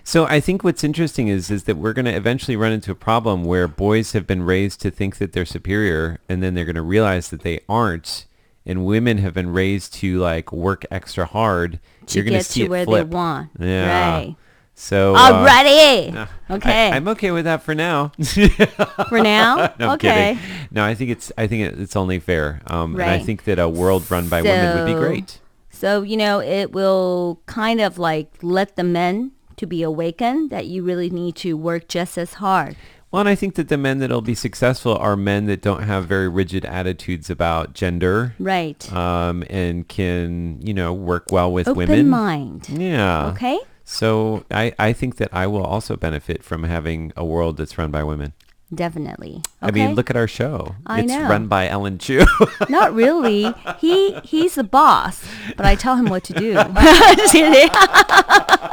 [0.03, 2.95] So I think what's interesting is is that we're going to eventually run into a
[2.95, 6.75] problem where boys have been raised to think that they're superior, and then they're going
[6.75, 8.25] to realize that they aren't,
[8.65, 11.79] and women have been raised to like work extra hard.
[12.07, 13.51] To You're going get see to where they want.
[13.59, 14.13] Yeah.
[14.17, 14.35] Right.
[14.73, 16.89] So already, uh, Okay.
[16.89, 18.13] I, am okay with that for now.
[19.09, 19.73] For now?
[19.79, 20.35] no, Okay.
[20.35, 20.67] kidding.
[20.71, 22.61] No, I think it's I think it's only fair.
[22.65, 25.39] Um, and I think that a world run by women would be great.
[25.69, 30.65] So, you know, it will kind of like let the men to be awakened that
[30.65, 32.75] you really need to work just as hard.
[33.11, 36.05] Well, and I think that the men that'll be successful are men that don't have
[36.05, 38.35] very rigid attitudes about gender.
[38.39, 38.91] Right.
[38.93, 41.91] Um, and can, you know, work well with women.
[41.91, 42.69] Open mind.
[42.69, 43.31] Yeah.
[43.31, 43.59] Okay.
[43.83, 47.91] So I, I think that I will also benefit from having a world that's run
[47.91, 48.31] by women.
[48.73, 49.41] Definitely.
[49.61, 50.75] I mean, look at our show.
[50.85, 51.27] I it's know.
[51.27, 52.25] run by Ellen Chu.
[52.69, 53.53] Not really.
[53.79, 56.53] He he's the boss, but I tell him what to do.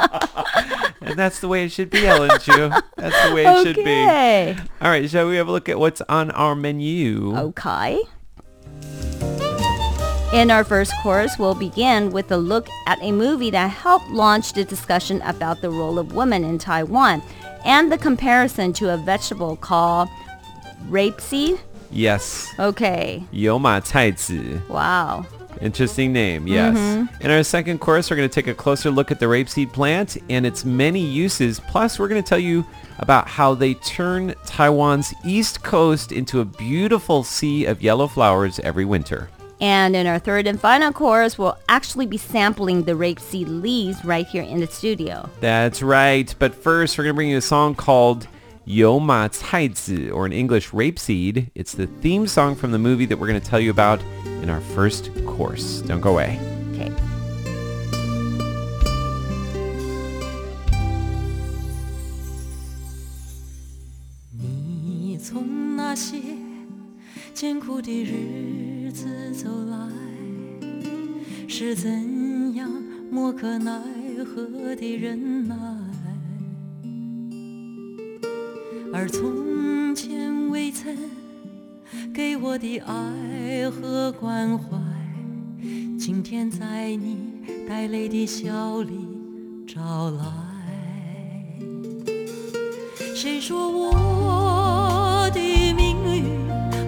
[1.08, 1.08] Just kidding.
[1.08, 2.70] and that's the way it should be, Ellen Chu.
[2.96, 3.82] That's the way it should be.
[3.82, 4.56] Okay.
[4.80, 7.36] All right, shall we have a look at what's on our menu?
[7.36, 8.00] Okay.
[10.32, 14.52] In our first course, we'll begin with a look at a movie that helped launch
[14.52, 17.22] the discussion about the role of women in Taiwan
[17.64, 20.08] and the comparison to a vegetable called
[20.90, 21.60] rapeseed.
[21.92, 22.48] Yes.
[22.58, 23.22] Okay.
[23.30, 24.60] 有马菜籽.
[24.68, 25.24] Wow.
[25.61, 26.77] Interesting name, yes.
[26.77, 27.09] Mhm.
[27.21, 30.17] In our second course, we're going to take a closer look at the rapeseed plant
[30.29, 31.59] and its many uses.
[31.59, 32.65] Plus, we're going to tell you
[32.99, 38.85] about how they turn Taiwan's east coast into a beautiful sea of yellow flowers every
[38.85, 39.29] winter.
[39.61, 44.25] And in our third and final course, we'll actually be sampling the rapeseed leaves right
[44.25, 45.29] here in the studio.
[45.41, 46.33] That's right.
[46.39, 48.27] But first, we're going to bring you a song called
[48.71, 49.27] Yo Ma
[50.11, 51.49] or in English, Rapeseed.
[51.55, 53.99] It's the theme song from the movie that we're going to tell you about
[54.43, 55.81] in our first course.
[55.81, 56.39] Don't go away.
[56.73, 56.91] Okay.
[78.91, 80.97] 而从前未曾
[82.13, 84.77] 给我的爱和关怀，
[85.97, 87.17] 今天在你
[87.67, 89.07] 带泪的笑里
[89.67, 90.25] 找来。
[93.15, 95.39] 谁说我的
[95.73, 96.25] 命运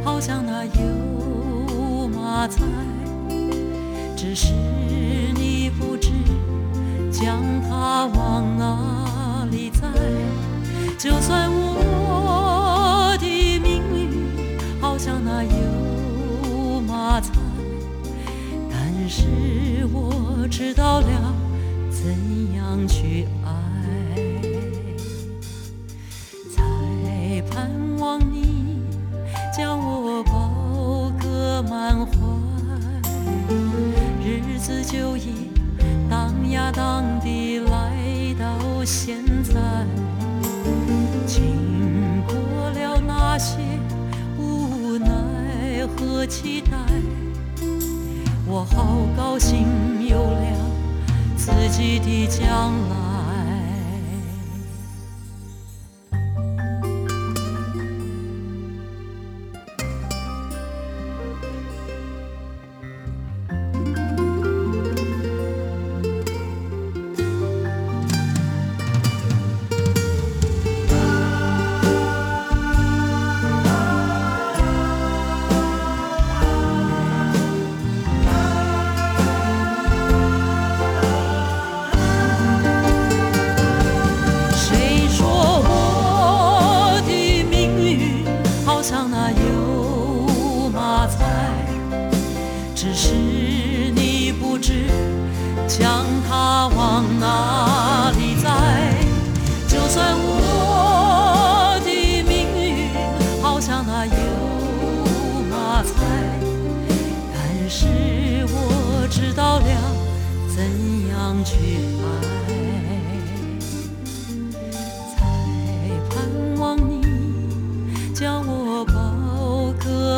[0.03, 2.63] 好像那油麻菜？
[4.17, 4.53] 只是
[5.35, 6.09] 你不知
[20.61, 21.20] 知道了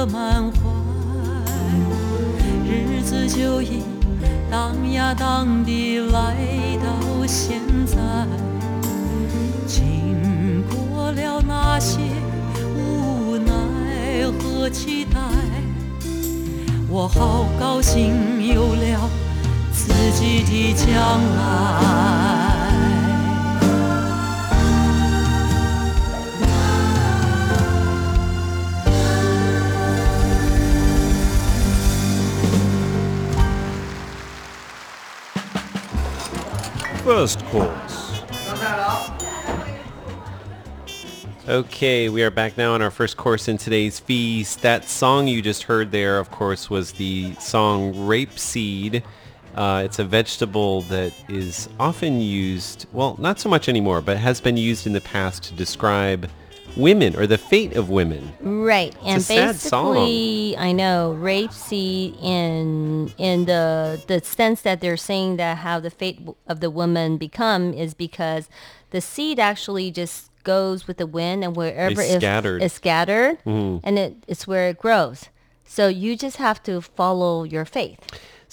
[0.05, 0.59] 满怀，
[2.65, 3.83] 日子就已
[4.51, 6.35] 当呀当地来
[6.83, 7.97] 到现在，
[9.65, 11.99] 经过了那些
[12.75, 15.19] 无奈和期待，
[16.89, 19.09] 我好高兴有了
[19.71, 20.87] 自己的将
[21.37, 22.32] 来。
[37.03, 38.21] First course.
[41.49, 44.61] Okay, we are back now on our first course in today's feast.
[44.61, 49.03] That song you just heard there, of course, was the song Rapeseed.
[49.53, 54.39] Uh, it's a vegetable that is often used, well, not so much anymore, but has
[54.39, 56.29] been used in the past to describe
[56.75, 58.33] women or the fate of women.
[58.41, 59.93] Right, It's and a sad song.
[59.93, 65.89] basically, I know rapeseed in in the the sense that they're saying that how the
[65.89, 68.49] fate of the woman become is because
[68.91, 72.61] the seed actually just goes with the wind and wherever It's it- scattered.
[72.61, 73.79] it's scattered, Mhm.
[73.83, 75.29] and it, it's where it grows.
[75.65, 77.97] So you just have to follow your faith.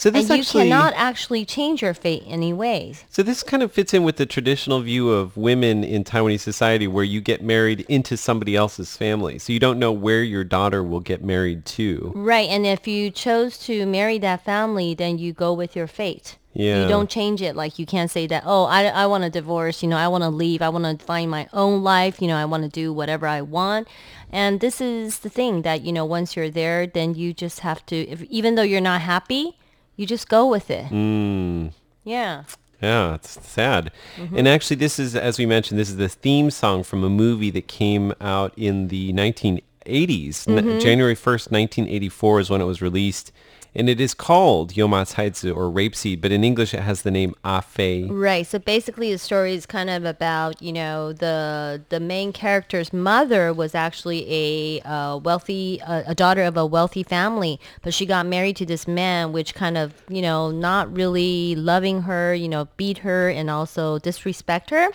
[0.01, 3.05] So this and you actually- cannot actually change your fate anyways.
[3.11, 6.88] So this kind of fits in with the traditional view of women in Taiwanese society
[6.88, 9.38] where you get married into somebody else's family.
[9.38, 12.12] So you don't know where your daughter will get married to.
[12.16, 16.38] Right, and if you chose to marry that family, then you go with your fate.
[16.55, 16.84] Yeah.
[16.84, 17.55] You don't change it.
[17.55, 20.24] Like you can't say that, oh, I, I want a divorce, you know, I want
[20.24, 22.90] to leave, I want to find my own life, you know, I want to do
[22.90, 23.86] whatever I want.
[24.32, 27.84] And this is the thing that, you know, once you're there, then you just have
[27.86, 29.59] to, if, even though you're not happy,
[30.01, 30.86] you just go with it.
[30.86, 31.72] Mm.
[32.05, 32.44] Yeah.
[32.82, 33.92] Yeah, it's sad.
[34.16, 34.38] Mhm.
[34.38, 37.51] And actually, this is, as we mentioned, this is the theme song from a movie
[37.51, 40.46] that came out in the 1980s.
[40.48, 40.80] N- Mhm.
[40.80, 43.32] January 1st, 1984 is when it was released.
[43.74, 47.34] And it is called Yoma Caizi or Rapeseed, but in English it has the name
[47.44, 48.04] Ah Fei.
[48.04, 48.44] Right.
[48.44, 53.52] So basically, the story is kind of about you know the the main character's mother
[53.52, 58.26] was actually a uh, wealthy uh, a daughter of a wealthy family, but she got
[58.26, 62.66] married to this man, which kind of you know not really loving her, you know,
[62.76, 64.88] beat her and also disrespect her,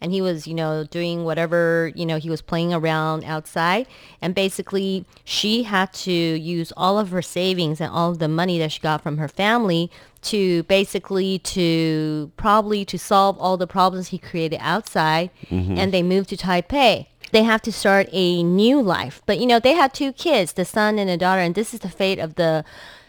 [0.00, 3.86] and he was you know doing whatever you know he was playing around outside,
[4.22, 8.70] and basically she had to use all of her savings and all the money that
[8.72, 9.90] she got from her family
[10.30, 15.76] to basically to probably to solve all the problems he created outside Mhm.
[15.78, 17.06] and they moved to Taipei.
[17.32, 19.16] They have to start a new life.
[19.26, 21.80] But you know, they had two kids, the son and a daughter, and this is
[21.80, 22.64] the fate of the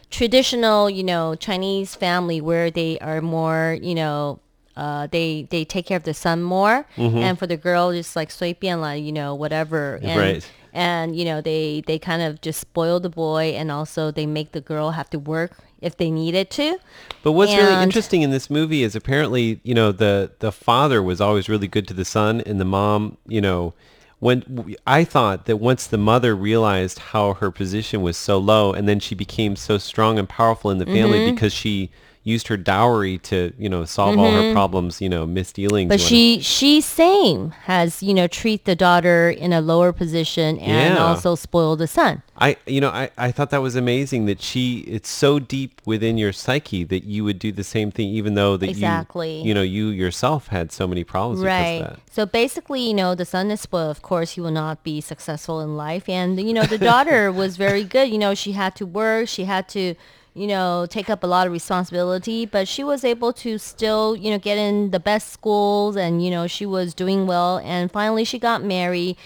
[0.09, 4.39] traditional, you know, Chinese family where they are more, you know,
[4.75, 7.17] uh, they they take care of the son more, Mhm.
[7.21, 9.99] and for the girl, just like 随便 like you know whatever.
[10.01, 10.45] And, Right.
[10.75, 14.53] And you know they they kind of just spoil the boy, and also they make
[14.53, 15.51] the girl have to work
[15.81, 16.77] if they needed to.
[17.21, 21.21] But what's really interesting in this movie is apparently, you know, the the father was
[21.21, 23.73] always really good to the son, and the mom, you know,
[24.19, 28.87] when I thought that once the mother realized how her position was so low, and
[28.87, 31.35] then she became so strong and powerful in the family Mhm.
[31.35, 31.91] because she
[32.23, 34.53] used her dowry to, you know, solve all her Mhm.
[34.53, 35.89] problems, you know, misdealings.
[35.89, 40.95] But she she same has you know treat the daughter in a lower position and
[40.95, 41.03] Yeah.
[41.05, 42.21] also spoil the son.
[42.35, 46.17] I, you know, I, I thought that was amazing that she, it's so deep within
[46.17, 49.41] your psyche that you would do the same thing, even though that Exactly.
[49.41, 51.95] you, you know, you yourself had so many problems because Right.
[52.11, 53.91] So basically, you know, the son is spoiled.
[53.91, 56.09] Of course, he will not be successful in life.
[56.09, 58.09] And, you know, the daughter was very good.
[58.09, 59.27] You know, she had to work.
[59.27, 59.93] She had to,
[60.33, 62.45] you know, take up a lot of responsibility.
[62.45, 65.95] But she was able to still, you know, get in the best schools.
[65.95, 67.59] And, you know, she was doing well.
[67.59, 69.17] And finally, she got married.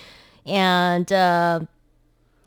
[0.46, 1.62] And, uh,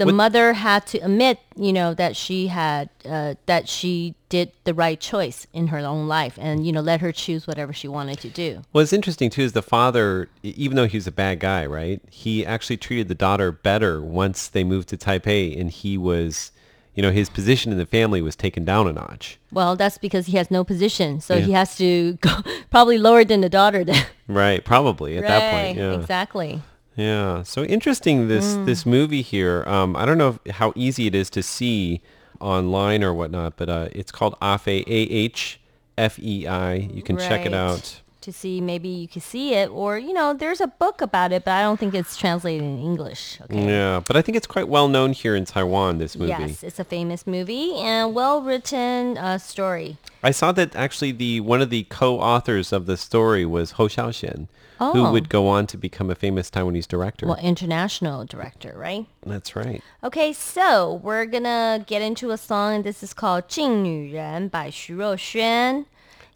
[0.06, 4.72] the mother had to admit, you know, that she had uh, that she did the
[4.72, 8.18] right choice in her own life, and you know, let her choose whatever she wanted
[8.20, 8.62] to do.
[8.72, 12.00] What's interesting too is the father, even though he was a bad guy, right?
[12.10, 16.52] He actually treated the daughter better once they moved to Taipei, and he was,
[16.94, 19.38] you know, his position in the family was taken down a notch.
[19.52, 21.44] Well, that's because he has no position, so Yeah.
[21.46, 22.30] he has to go
[22.70, 23.84] probably lower than the daughter.
[23.84, 24.04] Then.
[24.28, 25.78] Right, probably at that point.
[25.78, 25.92] Yeah.
[26.00, 26.62] exactly.
[26.96, 27.42] Yeah.
[27.44, 28.66] So interesting this Mm.
[28.66, 29.64] this movie here.
[29.66, 32.00] Um, I don't know if, how easy it is to see
[32.40, 35.60] online or whatnot, but uh, it's called Afei A H
[35.96, 36.74] F E I.
[36.74, 40.32] You can check it out to see maybe you can see it or you know
[40.32, 43.66] there's a book about it but i don't think it's translated in english okay?
[43.66, 46.30] Yeah but i think it's quite well known here in taiwan this movie.
[46.30, 49.96] Yes it's a famous movie and well written uh, story.
[50.22, 54.48] I saw that actually the one of the co-authors of the story was Hou Hsiao-hsien
[54.80, 54.92] oh.
[54.92, 55.28] who would oh.
[55.28, 57.26] go on to become a famous taiwanese director.
[57.26, 59.06] Well international director right?
[59.24, 59.82] That's right.
[60.04, 64.48] Okay so we're gonna get into a song and this is called jing nu ren
[64.48, 65.86] by xu ruoxuan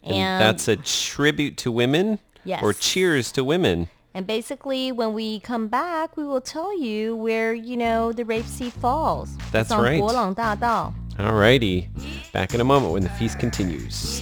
[0.05, 2.61] and, and that's a tribute to women yes.
[2.63, 3.89] or cheers to women.
[4.13, 8.45] And basically, when we come back, we will tell you where, you know, the Rape
[8.45, 9.35] Sea falls.
[9.51, 9.99] That's it's right.
[11.19, 11.89] All righty.
[12.31, 14.21] Back in a moment when the feast continues.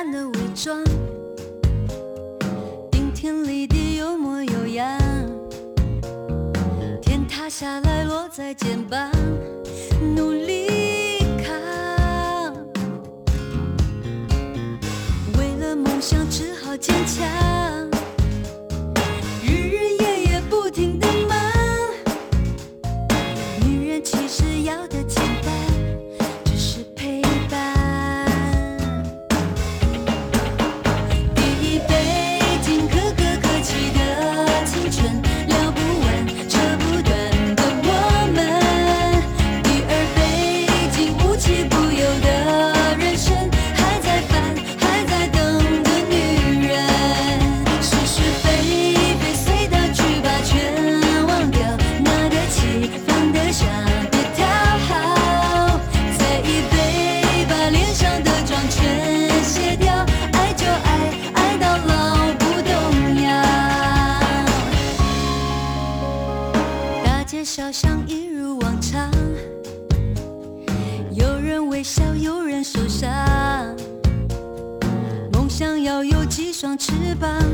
[0.00, 0.82] 是咱的伪装，
[2.90, 4.98] 顶天立地有模有样。
[7.02, 9.10] 天塌下来落在肩膀，
[10.16, 11.54] 努力扛。
[15.36, 17.79] 为了梦想只好坚强，
[77.20, 77.49] 밤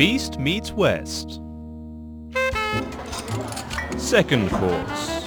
[0.00, 1.42] Feast Meets West.
[3.98, 5.24] Second course.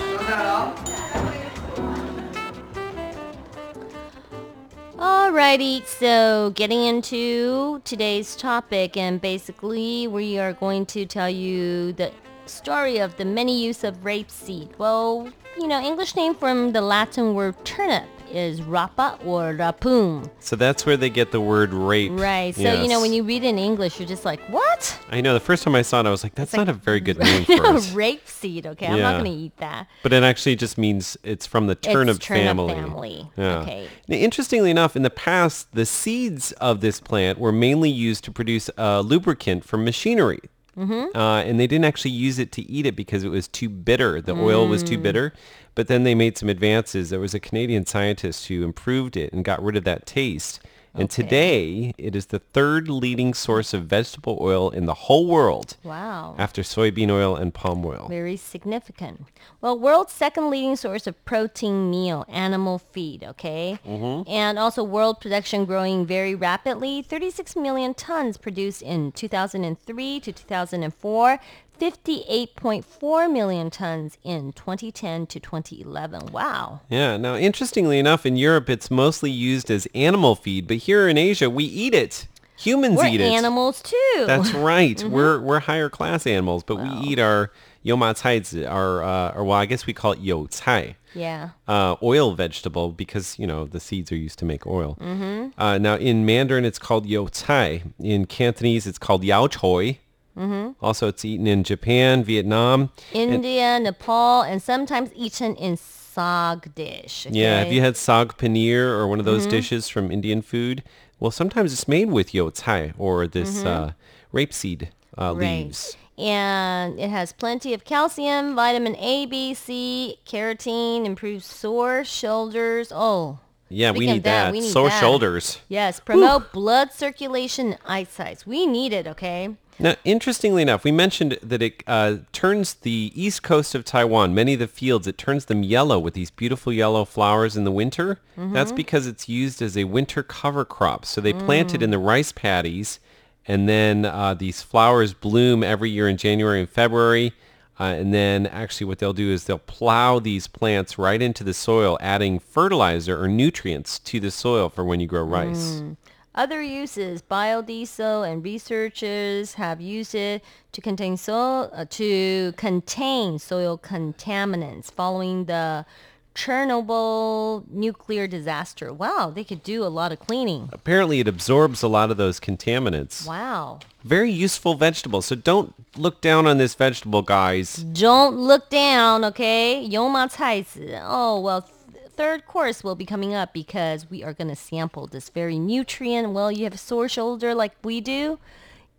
[4.98, 12.12] Alrighty, so getting into today's topic, and basically we are going to tell you the
[12.48, 14.76] story of the many use of rapeseed.
[14.80, 20.30] Well, you know, English name from the Latin word turnip is rapa or rapum.
[20.40, 22.12] So that's where they get the word rape.
[22.14, 22.54] Right.
[22.56, 25.00] So you know when you read in English, you're just like, what?
[25.12, 25.34] I know.
[25.34, 27.46] The first time I saw it, I was like, "That's not a very good name
[27.46, 28.66] for it." rape seed.
[28.68, 29.88] Okay, I'm not gonna eat that.
[30.02, 32.74] But it actually just means it's from the turnip, turnip family.
[32.74, 33.30] family.
[33.38, 33.60] Yeah.
[33.60, 33.88] Okay.
[34.08, 38.32] Now, interestingly enough, in the past, the seeds of this plant were mainly used to
[38.32, 40.40] produce a lubricant for machinery.
[40.78, 41.16] Mhm.
[41.16, 44.20] Uh, and they didn't actually use it to eat it because it was too bitter.
[44.22, 45.04] The oil was too Mm.
[45.04, 45.34] bitter.
[45.76, 47.10] But then they made some advances.
[47.10, 50.60] There was a Canadian scientist who improved it and got rid of that taste.
[50.96, 55.76] And today, it is the third leading source of vegetable oil in the whole world.
[55.84, 56.36] Wow.
[56.38, 58.06] After soybean oil and palm oil.
[58.10, 59.26] Very significant.
[59.60, 63.80] Well, world's second leading source of protein meal, animal feed, okay?
[63.88, 64.30] Mm-hmm.
[64.30, 67.02] And also world production growing very rapidly.
[67.02, 71.40] 36 million tons produced in 2003 to 2004.
[71.84, 76.28] 58.4 million tons in 2010 to 2011.
[76.32, 76.80] Wow.
[76.90, 77.18] Yeah.
[77.18, 81.50] Now, interestingly enough, in Europe, it's mostly used as animal feed, but here in Asia,
[81.50, 82.28] we eat it.
[82.58, 83.32] Humans We're eat it.
[83.34, 84.24] animals too.
[84.26, 84.96] That's right.
[84.98, 85.10] Mhm.
[85.10, 87.52] We're we're higher class animals, but we eat our
[87.84, 90.96] yoma cai, our uh, or well, I guess we call it cai.
[91.16, 91.50] Yeah.
[91.68, 94.98] Uh, oil vegetable because you know the seeds are used to make oil.
[95.02, 95.52] Mhm.
[95.58, 97.84] Uh, now in Mandarin it's called yo cai.
[98.00, 99.98] In Cantonese it's called yao choi.
[100.38, 100.76] Mhm.
[100.82, 102.90] Also, it's eaten in Japan, Vietnam.
[103.14, 107.28] and- India, Nepal, and sometimes eaten in sag dish.
[107.30, 109.52] Yeah, have you had sag paneer or one of those Mhm.
[109.52, 110.84] dishes from Indian food?
[111.20, 112.52] Well, sometimes it's made with yo
[112.98, 113.66] or this Mhm.
[113.66, 113.92] uh,
[114.34, 115.64] rapeseed uh, Right.
[115.66, 115.96] leaves.
[116.18, 122.92] And it has plenty of calcium, vitamin A, B, C, carotene, improves sore shoulders.
[122.92, 123.38] Oh.
[123.74, 124.52] Yeah, we speaking need that.
[124.52, 125.00] we need Sore that.
[125.00, 125.60] shoulders.
[125.68, 128.44] Yes, promote blood circulation and eyesight.
[128.46, 129.50] We need it, okay?
[129.80, 134.54] Now, interestingly enough, we mentioned that it uh, turns the east coast of Taiwan, many
[134.54, 138.20] of the fields, it turns them yellow with these beautiful yellow flowers in the winter.
[138.38, 138.76] That's Mhm.
[138.76, 141.06] because it's used as a winter cover crop.
[141.06, 141.86] So they plant it Mm.
[141.86, 143.00] in the rice paddies,
[143.48, 147.34] and then uh, these flowers bloom every year in January and February.
[147.80, 151.54] Uh, and then actually what they'll do is they'll plow these plants right into the
[151.54, 155.82] soil, adding fertilizer or nutrients to the soil for when you grow rice.
[155.82, 155.98] Mm.
[156.36, 163.78] Other uses, biodiesel and researchers have used it to contain soil uh, to contain soil
[163.78, 165.86] contaminants following the
[166.35, 168.93] Chernobyl nuclear disaster.
[168.93, 170.69] Wow, they could do a lot of cleaning.
[170.73, 173.27] Apparently it absorbs a lot of those contaminants.
[173.27, 173.81] Wow.
[174.05, 175.21] Very useful vegetable.
[175.21, 177.77] So don't look down on this vegetable, guys.
[177.77, 179.83] Don't look down, okay?
[179.89, 180.97] 油麻菜籽.
[181.03, 185.09] Oh, well, th- third course will be coming up because we are going to sample
[185.09, 186.31] this very nutrient.
[186.33, 188.39] Well, you have a sore shoulder like we do.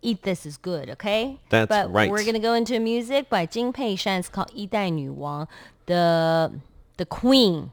[0.02, 1.38] Eat this is good, okay?
[1.48, 2.10] That's but right.
[2.10, 4.20] We're going to go into music by Jing Pei Shan.
[4.20, 5.48] It's called 一代女王,
[5.86, 6.50] the
[6.97, 7.71] the queen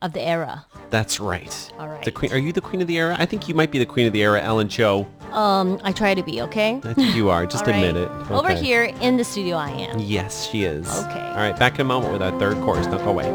[0.00, 0.66] of the era.
[0.90, 1.70] That's right.
[1.78, 2.04] All right.
[2.04, 2.32] The queen.
[2.32, 3.16] Are you the queen of the era?
[3.18, 5.06] I think you might be the queen of the era, Ellen Cho.
[5.30, 6.80] Um, I try to be, okay?
[6.84, 7.46] I think you are.
[7.46, 7.82] Just All right.
[7.84, 8.30] admit it.
[8.30, 9.98] Over here in the studio I am.
[10.00, 10.86] Yes, she is.
[11.04, 11.20] Okay.
[11.20, 12.86] All right, back in a moment with our third course.
[12.86, 13.30] Don't go away.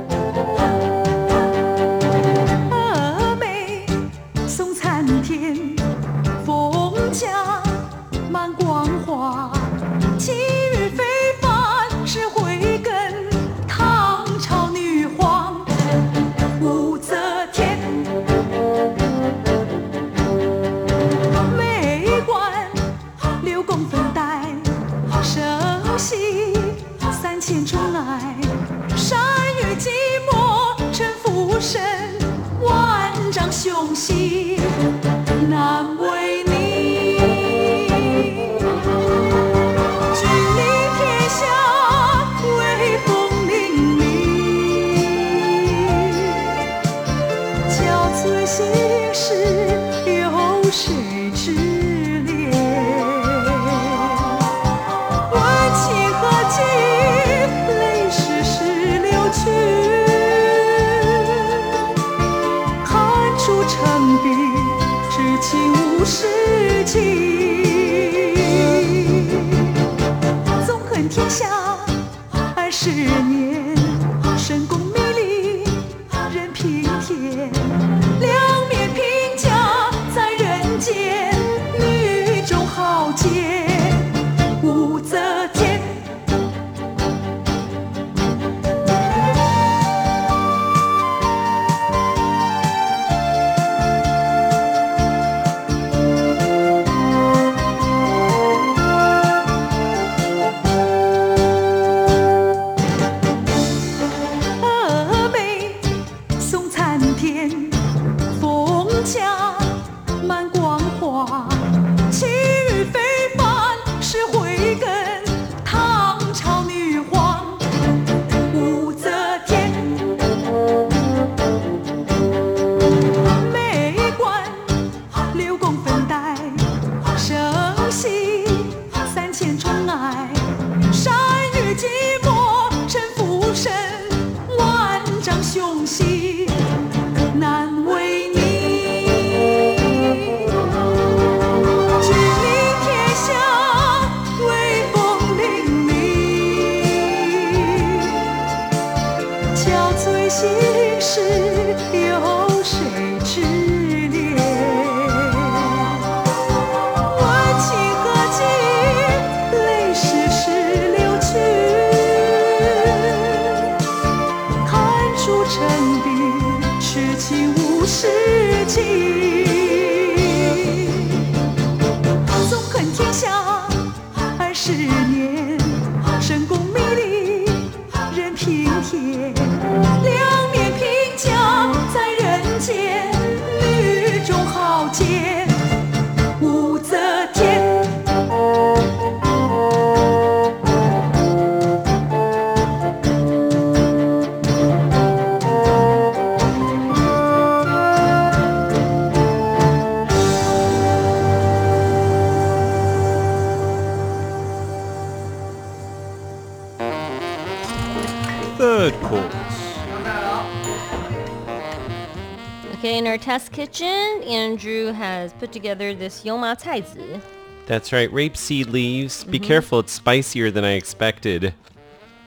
[213.58, 217.20] Kitchen, Andrew has put together this yoma caizi.
[217.66, 219.24] That's right, rapeseed leaves.
[219.24, 219.44] Be Mhm.
[219.44, 221.56] careful, it's spicier than I expected.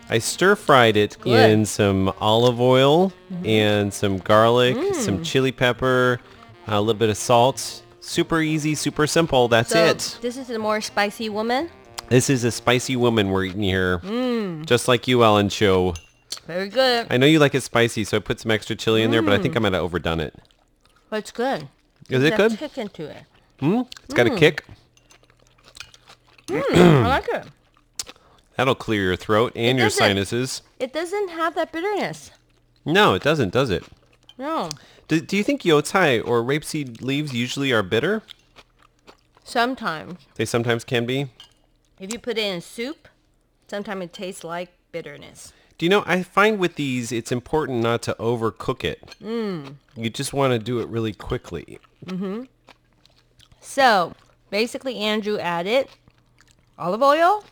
[0.09, 1.51] I stir-fried it Good.
[1.51, 3.47] in some olive oil Mhm.
[3.47, 5.25] and some garlic, some Mm.
[5.25, 6.19] chili pepper,
[6.67, 7.83] a little bit of salt.
[8.01, 9.47] Super easy, super simple.
[9.47, 10.19] That's so it.
[10.21, 11.71] This is a more spicy woman.
[12.09, 13.99] This is a spicy woman we're eating here.
[14.05, 14.67] Mm.
[14.67, 15.95] Just like you, Ellen Cho.
[16.49, 17.07] Very good.
[17.09, 19.33] I know you like it spicy, so I put some extra chili in there, but
[19.33, 19.63] I think I Mm.
[19.63, 20.35] might have overdone it.
[21.11, 21.69] But it's good.
[22.09, 22.59] Is It's it good?
[22.59, 23.25] Kick into it.
[23.61, 23.83] Hmm?
[24.05, 24.39] It's got a Mm.
[24.39, 24.65] kick.
[26.47, 27.47] Mm, I like it.
[28.57, 30.63] That'll clear your throat and your doesn't- sinuses.
[30.79, 32.31] It doesn't have that bitterness.
[32.85, 33.85] No, it doesn't, does it?
[34.39, 34.71] No.
[35.09, 38.23] Do, do you think yotai or rapeseed leaves usually are bitter?
[39.45, 41.29] Sometimes, They sometimes can be.
[41.99, 43.09] if you put it in soup,
[43.69, 45.53] sometimes it tastes like bitterness.
[45.81, 49.15] Do you know, I find with these, it's important not to overcook it.
[49.25, 49.77] Mm.
[49.97, 51.79] You just want to do it really quickly.
[52.05, 52.43] Mm-hmm.
[53.63, 54.13] So,
[54.51, 55.89] basically, Andrew added
[56.79, 57.45] olive oil,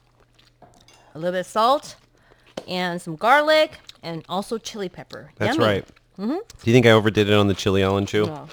[1.15, 1.97] a little bit of salt,
[2.69, 5.33] and some garlic, and also chili pepper.
[5.39, 5.67] That's Yummy.
[5.67, 5.85] right.
[6.19, 6.33] Mm-hmm.
[6.33, 8.27] Do you think I overdid it on the chili, Ellen Chu?
[8.27, 8.47] No,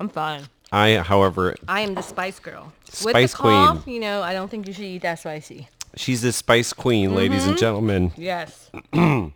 [0.00, 0.44] I'm fine.
[0.72, 2.72] I, however, I am the spice girl.
[2.86, 3.96] With Spice the cough, queen.
[3.96, 5.68] you know, I don't think you should eat that spicy.
[5.96, 7.60] She's the spice queen, ladies and Mhm.
[7.60, 8.12] gentlemen.
[8.16, 8.70] Yes.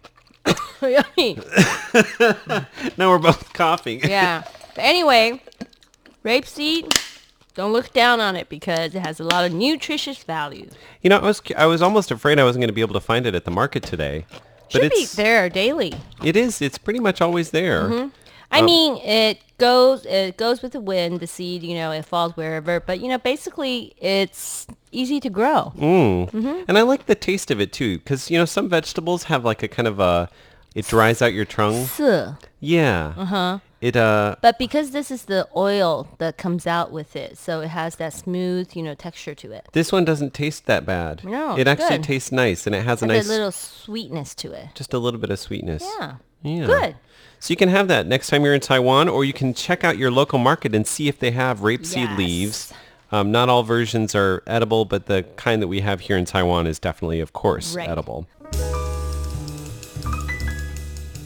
[2.96, 4.00] Now we're both coughing.
[4.09, 4.42] yeah.
[4.74, 5.40] But anyway,
[6.24, 6.96] rapeseed,
[7.54, 10.68] don't look down on it because it has a lot of nutritious value.
[11.02, 13.00] You know, I was I was almost afraid I wasn't going to be able to
[13.00, 14.26] find it at the market today.
[14.30, 15.94] But Should be it's there daily.
[16.24, 16.61] it is.
[16.61, 17.88] It's pretty much always there.
[17.88, 18.11] Mhm.
[18.51, 22.05] I Um, mean, it goes it goes with the wind, the seed, you know, it
[22.05, 22.80] falls wherever.
[22.80, 25.72] But you know, basically, it's easy to grow.
[25.76, 26.30] Mm.
[26.30, 26.64] Mhm.
[26.68, 29.62] And I like the taste of it too, because you know some vegetables have like
[29.62, 30.28] a kind of a,
[30.74, 31.86] it dries out your tongue.
[31.86, 32.36] 涩.
[32.61, 33.14] Yeah.
[33.16, 33.59] Uh-huh.
[33.80, 34.36] It uh.
[34.40, 38.14] But because this is the oil that comes out with it, so it has that
[38.14, 39.66] smooth, you know, texture to it.
[39.72, 41.24] This one doesn't taste that bad.
[41.24, 42.05] No, It actually good.
[42.05, 44.68] tastes nice, and it has a nice, a little sweetness to it.
[44.74, 45.82] just a little bit of sweetness.
[46.01, 46.14] Yeah.
[46.42, 46.66] Yeah.
[46.66, 46.97] Good.
[47.39, 49.99] So you can have that next time you're in Taiwan, or you can check out
[49.99, 52.18] your local market and see if they have rapeseed Yes.
[52.18, 52.72] leaves.
[53.12, 56.66] Um, not all versions are edible, but the kind that we have here in Taiwan
[56.66, 57.89] is definitely, of course, Right.
[57.89, 58.26] edible.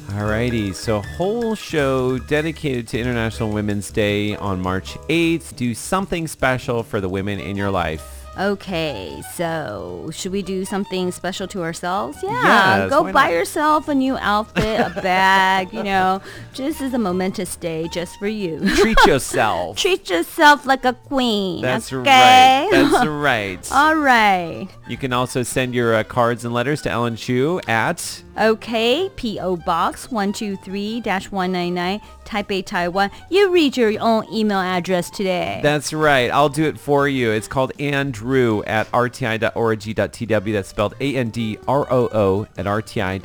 [0.09, 5.57] Alrighty, so whole show dedicated to International Women's Day on March 8th.
[5.57, 8.20] Do something special for the women in your life.
[8.41, 12.17] Okay, so should we do something special to ourselves?
[12.23, 16.23] Yeah, Yes, go buy yourself a new outfit, a bag, you know.
[16.55, 18.59] Just as a momentous day just for you.
[18.77, 19.77] Treat yourself.
[19.77, 21.61] Treat yourself like a queen.
[21.61, 22.01] That's okay?
[22.01, 22.69] right.
[22.91, 23.73] That's right.
[23.73, 24.69] All right.
[24.89, 29.57] You can also send your uh, cards and letters to Ellen Chu at Okay, P.O.
[29.57, 33.11] Box 123-199, Taipei, Taiwan.
[33.29, 35.61] You read your own email address today.
[35.63, 36.31] That's right.
[36.31, 37.31] I'll do it for you.
[37.33, 40.53] It's called Andrew at rti.org.tw.
[40.53, 43.19] That's spelled A-N-D-R-O-O at rti.org.tw.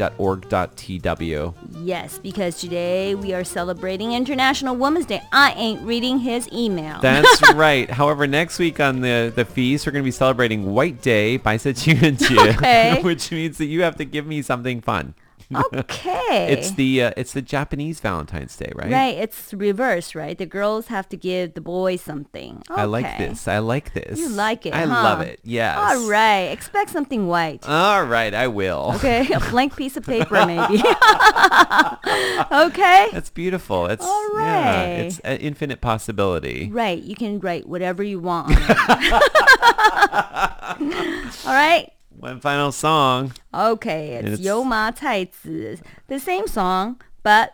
[1.82, 5.22] yes, because today we are celebrating International Women's Day.
[5.32, 6.99] I ain't reading his email.
[6.99, 7.89] That's right.
[7.89, 11.55] However, next week on the, the feast, we're going to be celebrating White Day by
[11.66, 12.99] Okay.
[13.03, 15.05] which means that you have to give me something fun.
[15.54, 16.48] Okay.
[16.52, 18.91] it's the uh, it's the Japanese Valentine's Day, right?
[18.91, 20.38] Right, it's reverse, right?
[20.38, 22.64] The girls have to give the boys something.
[22.70, 23.28] I like Okay.
[23.30, 23.48] this.
[23.48, 24.18] I like this.
[24.18, 25.04] You like it, I huh?
[25.04, 25.39] love it.
[25.43, 25.78] Yes.
[25.78, 27.68] All right, expect something white.
[27.68, 28.93] All right, I will.
[28.96, 30.82] Okay, a blank piece of paper maybe.
[32.52, 33.10] okay.
[33.12, 33.86] That's beautiful.
[33.88, 36.70] It's All yeah, it's an infinite possibility.
[36.72, 38.50] Right, you can write whatever you want.
[41.46, 41.89] All right.
[42.26, 43.34] One final song.
[43.53, 45.30] Okay, it's, it's Yo Ma Tai
[46.07, 47.53] The same song, but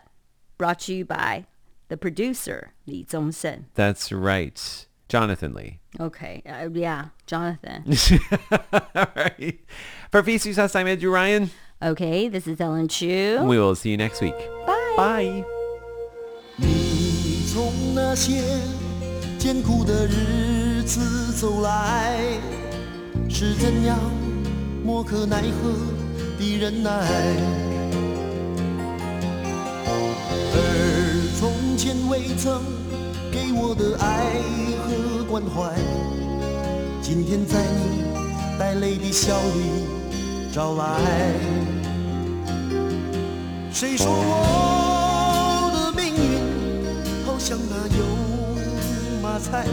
[0.56, 1.44] brought to you by
[1.88, 3.64] the producer, Li Zongsheng.
[3.74, 4.86] That's right.
[5.10, 5.80] Jonathan Lee.
[6.00, 6.42] Okay.
[6.46, 7.84] Uh, yeah, Jonathan.
[8.94, 9.60] All right.
[10.10, 11.50] For Feast Sauce, I'm Andrew Ryan.
[11.82, 13.42] Okay, this is Ellen Chu.
[13.44, 14.38] We will see you next week.
[14.66, 14.94] Bye.
[14.96, 15.44] Bye.
[24.84, 25.70] 莫可奈何
[26.38, 26.90] 的忍耐。
[30.54, 30.58] 而
[31.38, 32.60] 从前未曾
[33.30, 34.42] 给我的爱
[34.82, 35.72] 和关怀，
[37.00, 38.02] 今天在你
[38.58, 39.86] 带泪的笑里
[40.52, 41.00] 找来。
[43.72, 46.38] 谁说我的命运
[47.24, 48.04] 好像那油
[49.22, 49.66] 麻菜？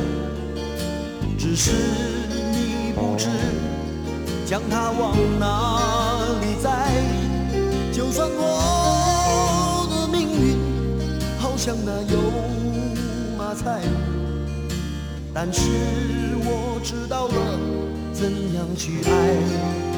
[1.37, 1.71] 只是
[2.51, 3.27] 你不知
[4.49, 6.91] 将它往哪里栽。
[7.93, 10.57] 就算我的命运
[11.37, 12.17] 好像那油
[13.37, 13.83] 麻菜，
[15.31, 15.61] 但是
[16.43, 17.35] 我知道了
[18.11, 19.88] 怎样去爱。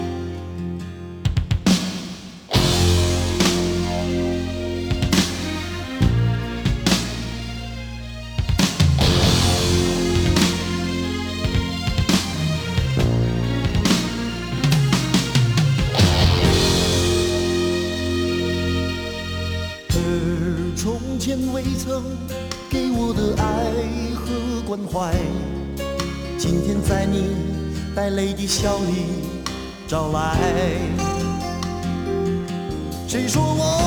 [28.01, 29.05] 带泪的笑里
[29.87, 30.35] 找来。
[33.07, 33.80] 谁说我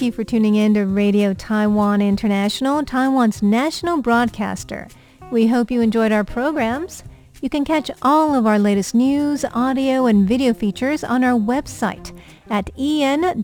[0.00, 4.88] Thank you for tuning in to Radio Taiwan International, Taiwan's national broadcaster.
[5.30, 7.04] We hope you enjoyed our programs.
[7.42, 12.18] You can catch all of our latest news, audio, and video features on our website
[12.48, 13.38] at en.rti.org.tw.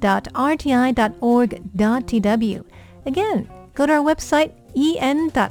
[3.04, 5.50] Again, go to our website en.rti.org.tw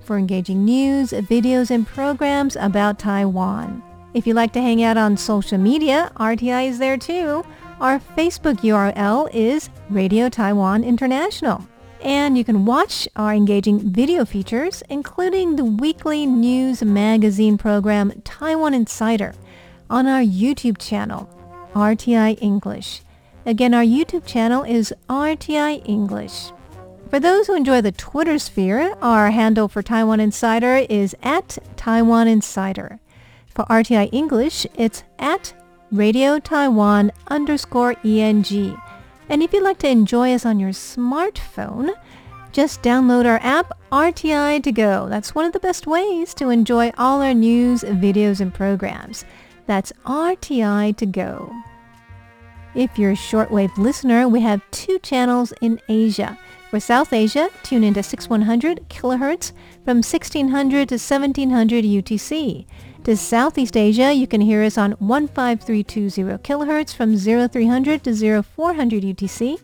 [0.00, 3.82] for engaging news, videos, and programs about Taiwan.
[4.14, 7.44] If you like to hang out on social media, RTI is there too.
[7.80, 11.66] Our Facebook URL is Radio Taiwan International.
[12.02, 18.74] And you can watch our engaging video features, including the weekly news magazine program Taiwan
[18.74, 19.32] Insider,
[19.88, 21.26] on our YouTube channel,
[21.72, 23.00] RTI English.
[23.46, 26.52] Again, our YouTube channel is RTI English.
[27.08, 32.28] For those who enjoy the Twitter sphere, our handle for Taiwan Insider is at Taiwan
[32.28, 33.00] Insider.
[33.46, 35.54] For RTI English, it's at
[35.92, 38.80] Radio Taiwan underscore ENG.
[39.28, 41.90] And if you'd like to enjoy us on your smartphone,
[42.52, 45.08] just download our app RTI to go.
[45.08, 49.24] That's one of the best ways to enjoy all our news, videos, and programs.
[49.66, 51.52] That's RTI to go.
[52.76, 56.38] If you're a shortwave listener, we have two channels in Asia.
[56.70, 59.50] For South Asia, tune into 6100 kilohertz
[59.84, 62.66] from 1600 to 1700 UTC.
[63.04, 69.58] To Southeast Asia, you can hear us on 15320 kilohertz from 0300 to 0400 UTC.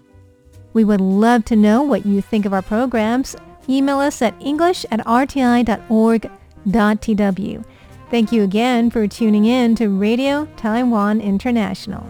[0.72, 3.36] We would love to know what you think of our programs.
[3.68, 5.64] Email us at english at rti.org.tw.
[8.10, 12.08] Thank you again for tuning in to Radio Taiwan International.